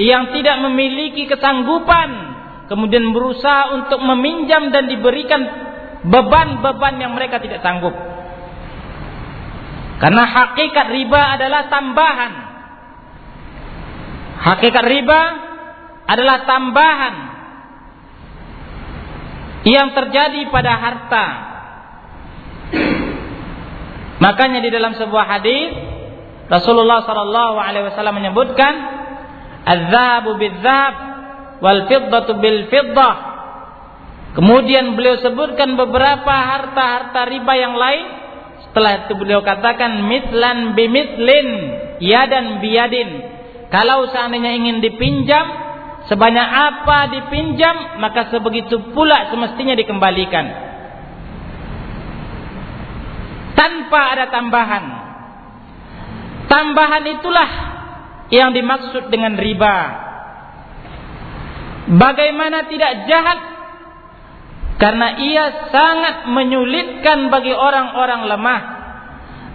[0.00, 2.38] yang tidak memiliki kesanggupan
[2.72, 5.68] kemudian berusaha untuk meminjam dan diberikan
[6.06, 7.92] beban-beban yang mereka tidak sanggup.
[9.98, 12.32] Karena hakikat riba adalah tambahan.
[14.38, 15.20] Hakikat riba
[16.08, 17.14] adalah tambahan
[19.68, 21.26] yang terjadi pada harta.
[24.18, 25.70] Makanya di dalam sebuah hadis
[26.48, 28.74] Rasulullah sallallahu alaihi wasallam menyebutkan
[29.68, 30.94] az-zahabu bil-zahab
[31.60, 33.16] wal fiddatu bil-fiddah.
[34.32, 38.06] Kemudian beliau sebutkan beberapa harta-harta riba yang lain
[38.68, 41.48] setelah itu beliau katakan mitlan bimitlin
[42.00, 43.08] yadan biyadin.
[43.68, 45.67] Kalau seandainya ingin dipinjam,
[46.08, 50.46] sebanyak apa dipinjam, maka sebegitu pula semestinya dikembalikan.
[53.52, 54.84] Tanpa ada tambahan.
[56.48, 57.50] Tambahan itulah
[58.32, 59.76] yang dimaksud dengan riba.
[61.88, 63.38] Bagaimana tidak jahat
[64.78, 65.44] karena ia
[65.74, 68.60] sangat menyulitkan bagi orang-orang lemah,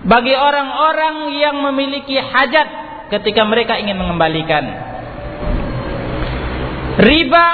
[0.04, 2.68] bagi orang-orang yang memiliki hajat
[3.10, 4.93] ketika mereka ingin mengembalikan.
[6.94, 7.48] Riba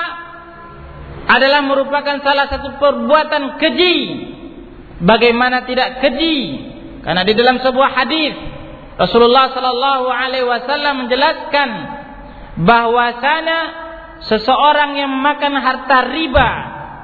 [1.30, 3.98] adalah merupakan salah satu perbuatan keji.
[5.00, 6.38] Bagaimana tidak keji?
[7.00, 8.36] Karena di dalam sebuah hadis
[9.00, 11.70] Rasulullah sallallahu alaihi wasallam menjelaskan
[12.60, 13.60] bahwasanya
[14.28, 16.50] seseorang yang makan harta riba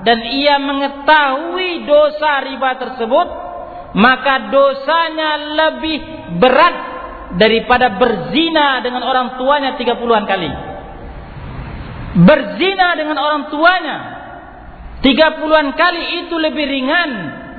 [0.04, 3.28] dan ia mengetahui dosa riba tersebut,
[3.96, 5.98] maka dosanya lebih
[6.36, 6.76] berat
[7.40, 10.74] daripada berzina dengan orang tuanya 30-an kali.
[12.16, 13.97] Berzina dengan orang tuanya
[15.03, 17.09] 30-an kali itu lebih ringan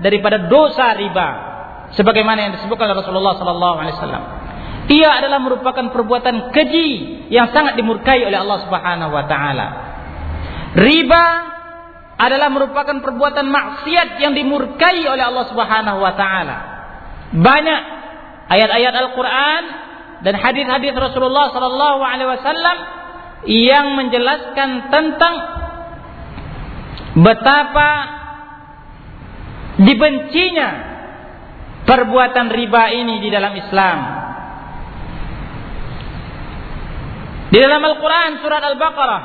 [0.01, 1.29] daripada dosa riba.
[1.95, 4.25] Sebagaimana yang disebutkan oleh Rasulullah sallallahu alaihi wasallam.
[4.87, 6.91] Ia adalah merupakan perbuatan keji
[7.31, 9.67] yang sangat dimurkai oleh Allah Subhanahu wa taala.
[10.75, 11.27] Riba
[12.17, 16.57] adalah merupakan perbuatan maksiat yang dimurkai oleh Allah Subhanahu wa taala.
[17.35, 17.81] Banyak
[18.51, 19.63] ayat-ayat Al-Qur'an
[20.23, 22.77] dan hadis-hadis Rasulullah sallallahu alaihi wasallam
[23.45, 25.35] yang menjelaskan tentang
[27.21, 27.91] betapa
[29.77, 30.71] dibencinya
[31.85, 33.99] perbuatan riba ini di dalam Islam.
[37.47, 39.23] Di dalam Al-Qur'an surat Al-Baqarah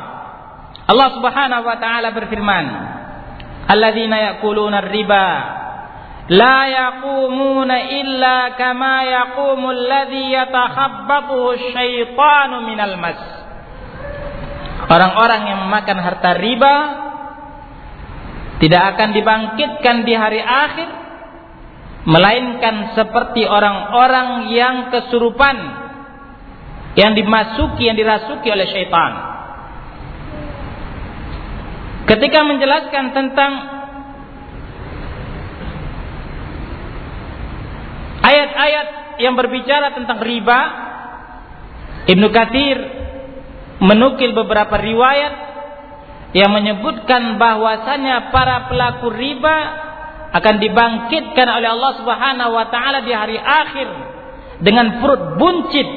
[0.91, 2.66] Allah Subhanahu wa taala berfirman,
[3.72, 5.28] "Alladzina ya'kuluna riba
[6.32, 13.40] la yaqumuna illa kama yaqumu alladhi yatakhabbathu syaitanu minal mas."
[14.89, 16.75] Orang-orang yang memakan harta riba
[18.61, 20.89] tidak akan dibangkitkan di hari akhir
[22.05, 25.57] melainkan seperti orang-orang yang kesurupan
[26.97, 29.11] yang dimasuki yang dirasuki oleh syaitan.
[32.09, 33.51] Ketika menjelaskan tentang
[38.21, 38.88] ayat-ayat
[39.21, 40.59] yang berbicara tentang riba,
[42.09, 42.77] Ibnu Katsir
[43.82, 45.34] menukil beberapa riwayat
[46.32, 49.57] yang menyebutkan bahwasanya para pelaku riba
[50.32, 53.89] akan dibangkitkan oleh Allah Subhanahu wa taala di hari akhir
[54.63, 55.88] dengan perut buncit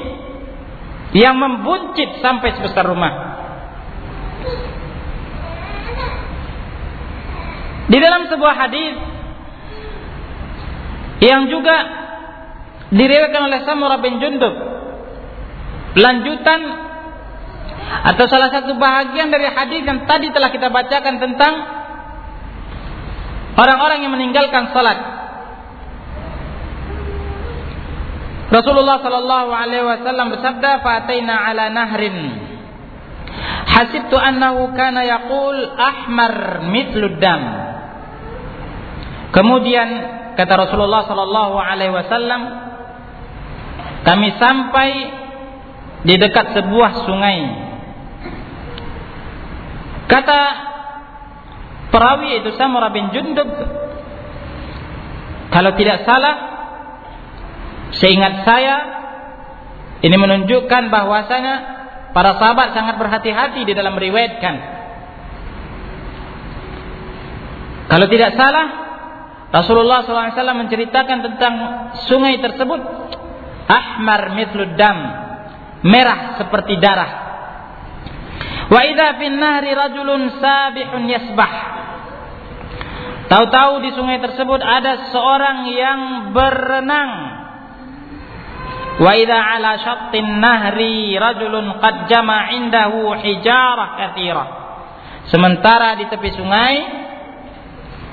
[1.14, 3.12] yang membuncit sampai sebesar rumah.
[7.84, 8.96] Di dalam sebuah hadis
[11.22, 11.76] yang juga
[12.90, 14.54] diriwayatkan oleh Samurah bin Jundub
[15.94, 16.83] lanjutan
[18.02, 21.54] atau salah satu bahagian dari hadis yang tadi telah kita bacakan tentang
[23.54, 24.98] orang-orang yang meninggalkan salat.
[28.50, 32.16] Rasulullah sallallahu alaihi wasallam bersabda, "Fataina ala nahrin
[33.66, 37.42] hasibtu annahu kana yaqul ahmar mithlu dam."
[39.34, 39.88] Kemudian
[40.38, 42.42] kata Rasulullah sallallahu alaihi wasallam
[44.04, 44.88] kami sampai
[46.04, 47.63] di dekat sebuah sungai.
[50.04, 50.40] Kata
[51.88, 53.48] perawi itu Samurah bin Jundub
[55.54, 56.34] kalau tidak salah
[57.94, 58.76] seingat saya
[60.02, 61.54] ini menunjukkan bahwasanya
[62.10, 64.54] para sahabat sangat berhati-hati di dalam meriwayatkan.
[67.88, 68.66] Kalau tidak salah
[69.54, 70.34] Rasulullah SAW
[70.66, 71.54] menceritakan tentang
[72.10, 72.80] sungai tersebut
[73.70, 74.98] ahmar mitlud dam
[75.86, 77.33] merah seperti darah.
[78.68, 81.52] Wa idza fin nahri rajulun sabihun yasbah.
[83.28, 86.00] Tahu-tahu di sungai tersebut ada seorang yang
[86.36, 87.12] berenang.
[89.00, 94.48] Wa idza ala syattin nahri rajulun qad jama indahu hijarah katsirah.
[95.28, 96.76] Sementara di tepi sungai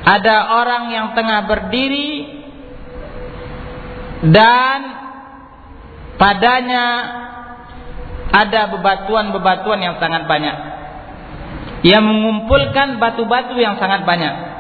[0.02, 2.12] ada orang yang tengah berdiri
[4.32, 4.80] dan
[6.18, 6.86] padanya
[8.32, 10.55] ada bebatuan-bebatuan yang sangat banyak.
[11.84, 14.51] Ia mengumpulkan batu-batu yang sangat banyak.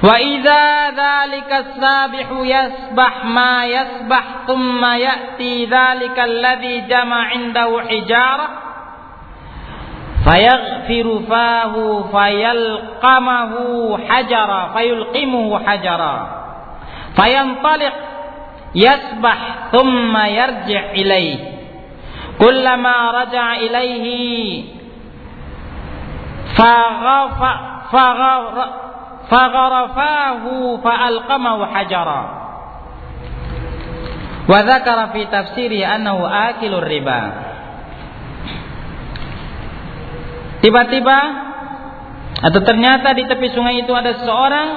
[0.00, 0.64] Wa idza
[0.96, 8.46] dzalika sabihu yasbah ma yasbah thumma ya'ti dzalika alladhi jama' indahu hijara
[10.24, 16.16] fayaghfiru fahu fayalqamahu hajara fayulqimuhu hajara
[17.16, 17.94] fayantaliq
[18.76, 21.49] yasbah thumma yarji' ilaih
[22.40, 24.24] kullama raja'a ilaihi
[26.56, 27.52] faghafa
[29.28, 32.22] fagharafahu fa'alqamahu hajara
[34.48, 36.82] wa dzakara fi tafsiri annahu akilur
[40.64, 41.18] tiba-tiba
[42.40, 44.68] atau ternyata di tepi sungai itu ada seorang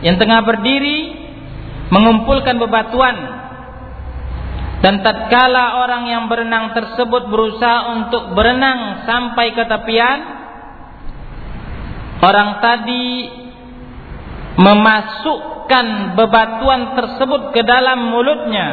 [0.00, 1.28] yang tengah berdiri
[1.92, 3.37] mengumpulkan bebatuan
[4.78, 10.18] dan tatkala orang yang berenang tersebut berusaha untuk berenang sampai ke tepian
[12.22, 13.06] orang tadi
[14.58, 15.86] memasukkan
[16.18, 18.68] bebatuan tersebut ke dalam mulutnya.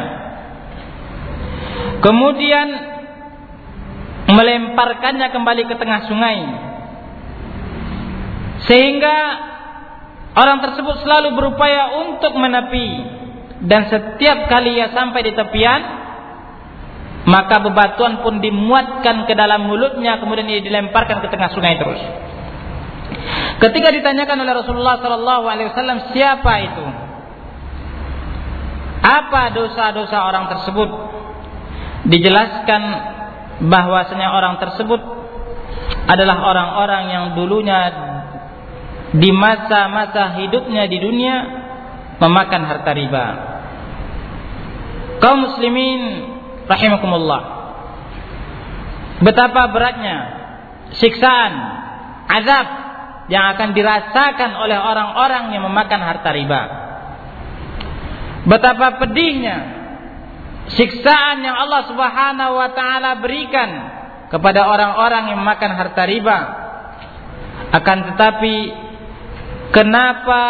[2.02, 2.68] Kemudian
[4.26, 6.38] melemparkannya kembali ke tengah sungai.
[8.66, 9.46] Sehingga
[10.36, 12.88] Orang tersebut selalu berupaya untuk menepi
[13.66, 16.06] dan setiap kali ia sampai di tepian
[17.26, 21.98] maka bebatuan pun dimuatkan ke dalam mulutnya kemudian ia dilemparkan ke tengah sungai terus.
[23.58, 26.86] Ketika ditanyakan oleh Rasulullah sallallahu alaihi wasallam siapa itu?
[29.02, 30.90] Apa dosa-dosa orang tersebut?
[32.06, 32.82] Dijelaskan
[33.66, 35.02] bahwasanya orang tersebut
[36.06, 37.78] adalah orang-orang yang dulunya
[39.10, 41.34] di masa-masa hidupnya di dunia
[42.22, 43.55] memakan harta riba.
[45.22, 46.00] Kaum muslimin
[46.68, 47.42] rahimakumullah.
[49.24, 50.16] Betapa beratnya
[51.00, 51.52] siksaan,
[52.28, 52.66] azab
[53.32, 56.62] yang akan dirasakan oleh orang-orang yang memakan harta riba.
[58.46, 59.56] Betapa pedihnya
[60.76, 63.70] siksaan yang Allah Subhanahu wa taala berikan
[64.30, 66.38] kepada orang-orang yang memakan harta riba.
[67.72, 68.86] Akan tetapi
[69.74, 70.44] Kenapa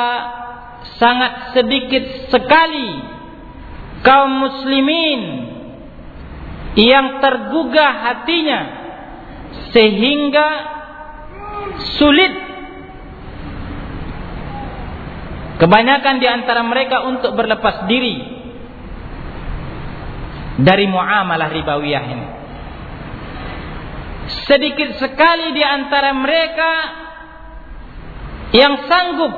[1.00, 3.15] sangat sedikit sekali
[4.06, 5.20] kaum muslimin
[6.78, 8.60] yang tergugah hatinya
[9.74, 10.48] sehingga
[11.98, 12.32] sulit
[15.58, 18.16] kebanyakan di antara mereka untuk berlepas diri
[20.62, 22.26] dari muamalah ribawiyah ini.
[24.46, 26.72] Sedikit sekali di antara mereka
[28.54, 29.34] yang sanggup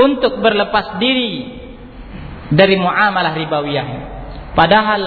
[0.00, 1.61] untuk berlepas diri
[2.52, 3.86] dari muamalah ribawiyah.
[4.52, 5.02] Padahal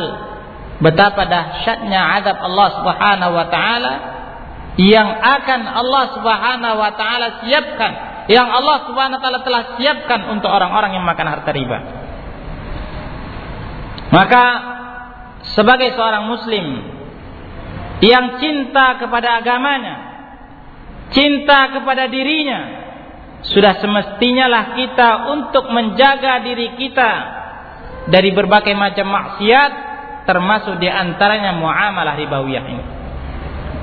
[0.81, 3.93] betapa dahsyatnya azab Allah Subhanahu wa taala
[4.75, 7.91] yang akan Allah Subhanahu wa taala siapkan,
[8.27, 11.79] yang Allah Subhanahu wa taala telah siapkan untuk orang-orang yang makan harta riba.
[14.11, 14.43] Maka
[15.55, 16.65] sebagai seorang muslim
[18.03, 19.95] yang cinta kepada agamanya,
[21.15, 22.85] cinta kepada dirinya,
[23.45, 27.34] sudah semestinya lah kita untuk menjaga diri kita
[28.09, 29.71] dari berbagai macam maksiat
[30.25, 32.85] termasuk di antaranya muamalah ribawiyah ini.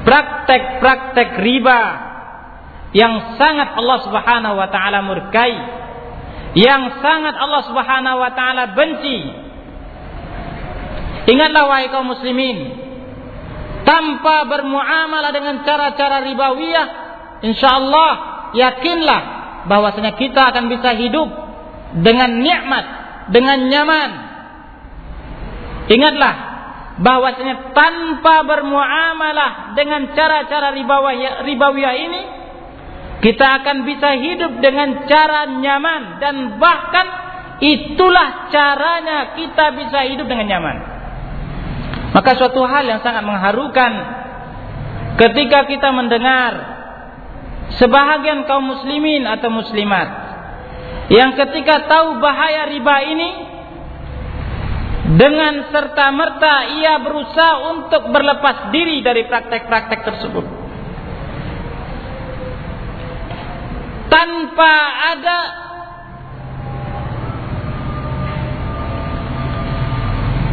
[0.02, 1.80] Praktek-praktek riba
[2.92, 5.54] yang sangat Allah Subhanahu wa taala murkai,
[6.58, 9.18] yang sangat Allah Subhanahu wa taala benci.
[11.22, 12.82] Ingatlah wahai kaum muslimin,
[13.86, 16.86] tanpa bermuamalah dengan cara-cara ribawiyah,
[17.46, 18.12] insyaallah
[18.58, 19.20] yakinlah
[19.70, 21.30] bahwasanya kita akan bisa hidup
[22.02, 22.84] dengan nikmat,
[23.30, 24.10] dengan nyaman.
[25.92, 26.34] Ingatlah
[27.02, 30.74] bahwasanya tanpa bermuamalah dengan cara-cara
[31.42, 32.22] ribawiyah ini
[33.22, 37.06] kita akan bisa hidup dengan cara nyaman dan bahkan
[37.62, 40.76] itulah caranya kita bisa hidup dengan nyaman.
[42.12, 43.92] Maka suatu hal yang sangat mengharukan
[45.16, 46.52] ketika kita mendengar
[47.78, 50.21] sebahagian kaum muslimin atau muslimat
[51.12, 53.30] yang ketika tahu bahaya riba ini
[55.12, 60.46] dengan serta merta ia berusaha untuk berlepas diri dari praktek-praktek tersebut.
[64.08, 64.74] Tanpa
[65.12, 65.38] ada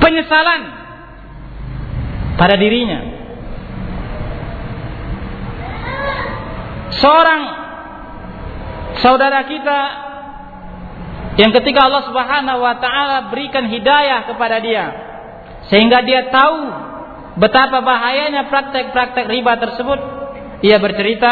[0.03, 0.62] penyesalan
[2.36, 2.99] pada dirinya.
[6.99, 7.41] Seorang
[8.99, 10.09] saudara kita
[11.39, 14.85] yang ketika Allah Subhanahu wa taala berikan hidayah kepada dia
[15.71, 16.67] sehingga dia tahu
[17.39, 19.99] betapa bahayanya praktek-praktek riba tersebut,
[20.59, 21.31] ia bercerita,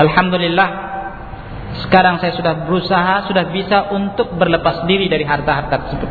[0.00, 0.68] "Alhamdulillah,
[1.84, 6.10] sekarang saya sudah berusaha, sudah bisa untuk berlepas diri dari harta-harta tersebut."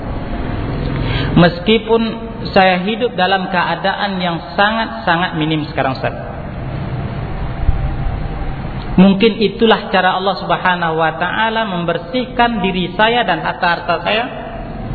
[1.31, 2.01] Meskipun
[2.53, 6.30] saya hidup dalam keadaan yang sangat-sangat minim sekarang Ustaz.
[9.01, 14.23] Mungkin itulah cara Allah Subhanahu wa taala membersihkan diri saya dan harta-harta saya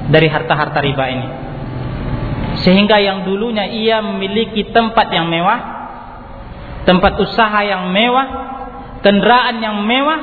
[0.06, 1.28] dari harta-harta riba ini.
[2.62, 5.60] Sehingga yang dulunya ia memiliki tempat yang mewah,
[6.86, 8.26] tempat usaha yang mewah,
[9.02, 10.20] kendaraan yang mewah,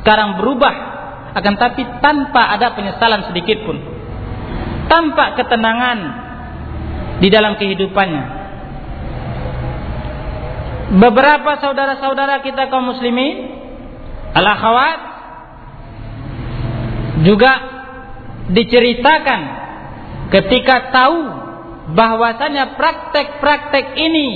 [0.00, 0.74] sekarang berubah
[1.36, 3.76] akan tapi tanpa ada penyesalan sedikit pun.
[4.88, 5.98] Tanpa ketenangan
[7.20, 8.43] di dalam kehidupannya
[10.94, 13.50] beberapa saudara-saudara kita kaum muslimin
[14.34, 14.98] al-akhawat
[17.26, 17.52] juga
[18.50, 19.40] diceritakan
[20.30, 21.18] ketika tahu
[21.94, 24.28] bahwasanya praktek-praktek ini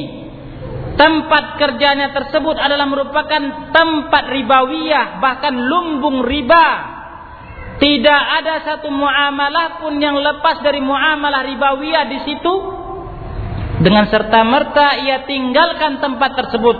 [0.98, 6.98] tempat kerjanya tersebut adalah merupakan tempat ribawiyah bahkan lumbung riba.
[7.78, 12.54] Tidak ada satu muamalah pun yang lepas dari muamalah ribawiyah di situ
[13.79, 16.76] dengan serta merta ia tinggalkan tempat tersebut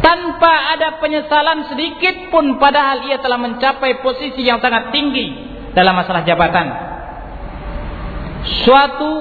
[0.00, 5.34] tanpa ada penyesalan sedikit pun padahal ia telah mencapai posisi yang sangat tinggi
[5.74, 6.66] dalam masalah jabatan.
[8.62, 9.12] Suatu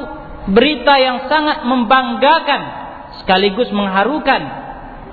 [0.54, 2.62] berita yang sangat membanggakan
[3.24, 4.42] sekaligus mengharukan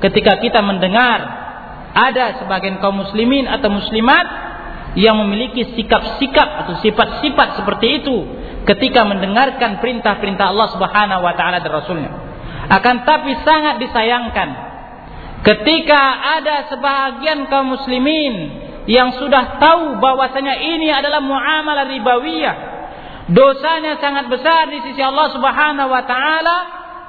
[0.04, 1.42] ketika kita mendengar
[1.92, 4.26] ada sebagian kaum muslimin atau muslimat
[4.92, 8.16] yang memiliki sikap-sikap atau sifat-sifat seperti itu
[8.62, 12.10] ketika mendengarkan perintah-perintah Allah Subhanahu wa taala dan rasulnya.
[12.70, 14.48] Akan tapi sangat disayangkan
[15.42, 16.02] ketika
[16.38, 18.34] ada sebahagian kaum muslimin
[18.86, 22.56] yang sudah tahu bahwasanya ini adalah muamalah ribawiyah.
[23.30, 26.58] Dosanya sangat besar di sisi Allah Subhanahu wa taala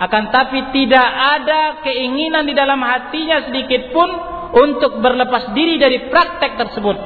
[0.02, 4.10] akan tapi tidak ada keinginan di dalam hatinya sedikit pun
[4.54, 6.98] untuk berlepas diri dari praktek tersebut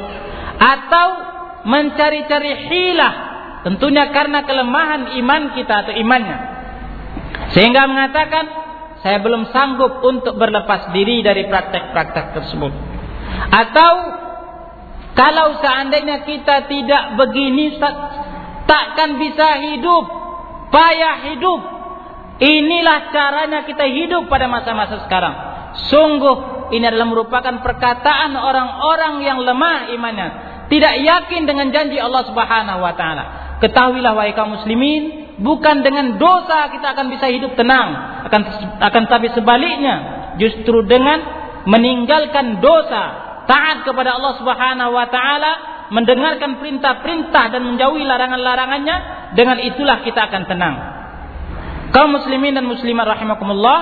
[0.60, 1.08] atau
[1.68, 3.27] mencari-cari hilah
[3.66, 6.38] Tentunya karena kelemahan iman kita atau imannya.
[7.56, 8.46] Sehingga mengatakan,
[9.02, 12.74] saya belum sanggup untuk berlepas diri dari praktek-praktek tersebut.
[13.54, 13.92] Atau
[15.18, 17.82] kalau seandainya kita tidak begini
[18.68, 20.06] takkan bisa hidup,
[20.70, 21.60] payah hidup.
[22.38, 25.34] Inilah caranya kita hidup pada masa-masa sekarang.
[25.90, 30.28] Sungguh ini adalah merupakan perkataan orang-orang yang lemah imannya,
[30.70, 33.26] tidak yakin dengan janji Allah Subhanahu wa taala.
[33.58, 38.42] Ketahuilah wahai kaum muslimin, bukan dengan dosa kita akan bisa hidup tenang, akan
[38.78, 39.96] akan tapi sebaliknya,
[40.38, 41.26] justru dengan
[41.66, 43.04] meninggalkan dosa,
[43.50, 45.52] taat kepada Allah Subhanahu wa taala,
[45.90, 48.96] mendengarkan perintah-perintah dan menjauhi larangan-larangannya,
[49.34, 50.76] dengan itulah kita akan tenang.
[51.92, 53.80] Kaum muslimin dan muslimat rahimakumullah,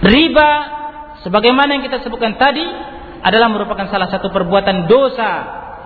[0.00, 0.50] riba
[1.26, 2.64] sebagaimana yang kita sebutkan tadi
[3.20, 5.30] adalah merupakan salah satu perbuatan dosa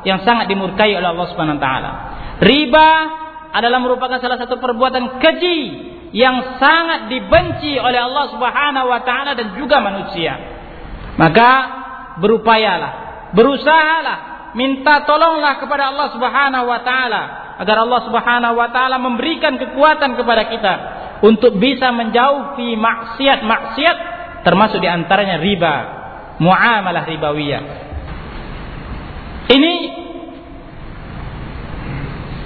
[0.06, 1.92] yang sangat dimurkai oleh Allah Subhanahu wa taala.
[2.42, 2.90] Riba
[3.54, 5.60] adalah merupakan salah satu perbuatan keji
[6.14, 10.34] yang sangat dibenci oleh Allah Subhanahu wa taala dan juga manusia.
[11.14, 11.50] Maka
[12.18, 12.92] berupayalah,
[13.34, 17.22] berusahalah, minta tolonglah kepada Allah Subhanahu wa taala
[17.58, 20.74] agar Allah Subhanahu wa taala memberikan kekuatan kepada kita
[21.22, 23.96] untuk bisa menjauhi maksiat-maksiat
[24.46, 25.74] termasuk di antaranya riba,
[26.38, 27.62] muamalah ribawiyah.
[29.50, 29.74] Ini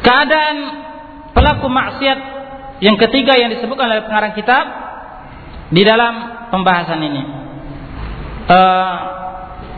[0.09, 0.57] Keadaan
[1.37, 2.19] pelaku maksiat
[2.81, 4.65] yang ketiga yang disebutkan oleh pengarang kitab
[5.69, 7.23] di dalam pembahasan ini.
[8.49, 8.97] Uh,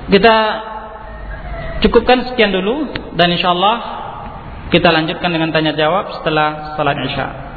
[0.06, 0.36] kita
[1.82, 3.76] cukupkan sekian dulu dan insyaallah
[4.70, 7.49] kita lanjutkan dengan tanya jawab setelah salat isya.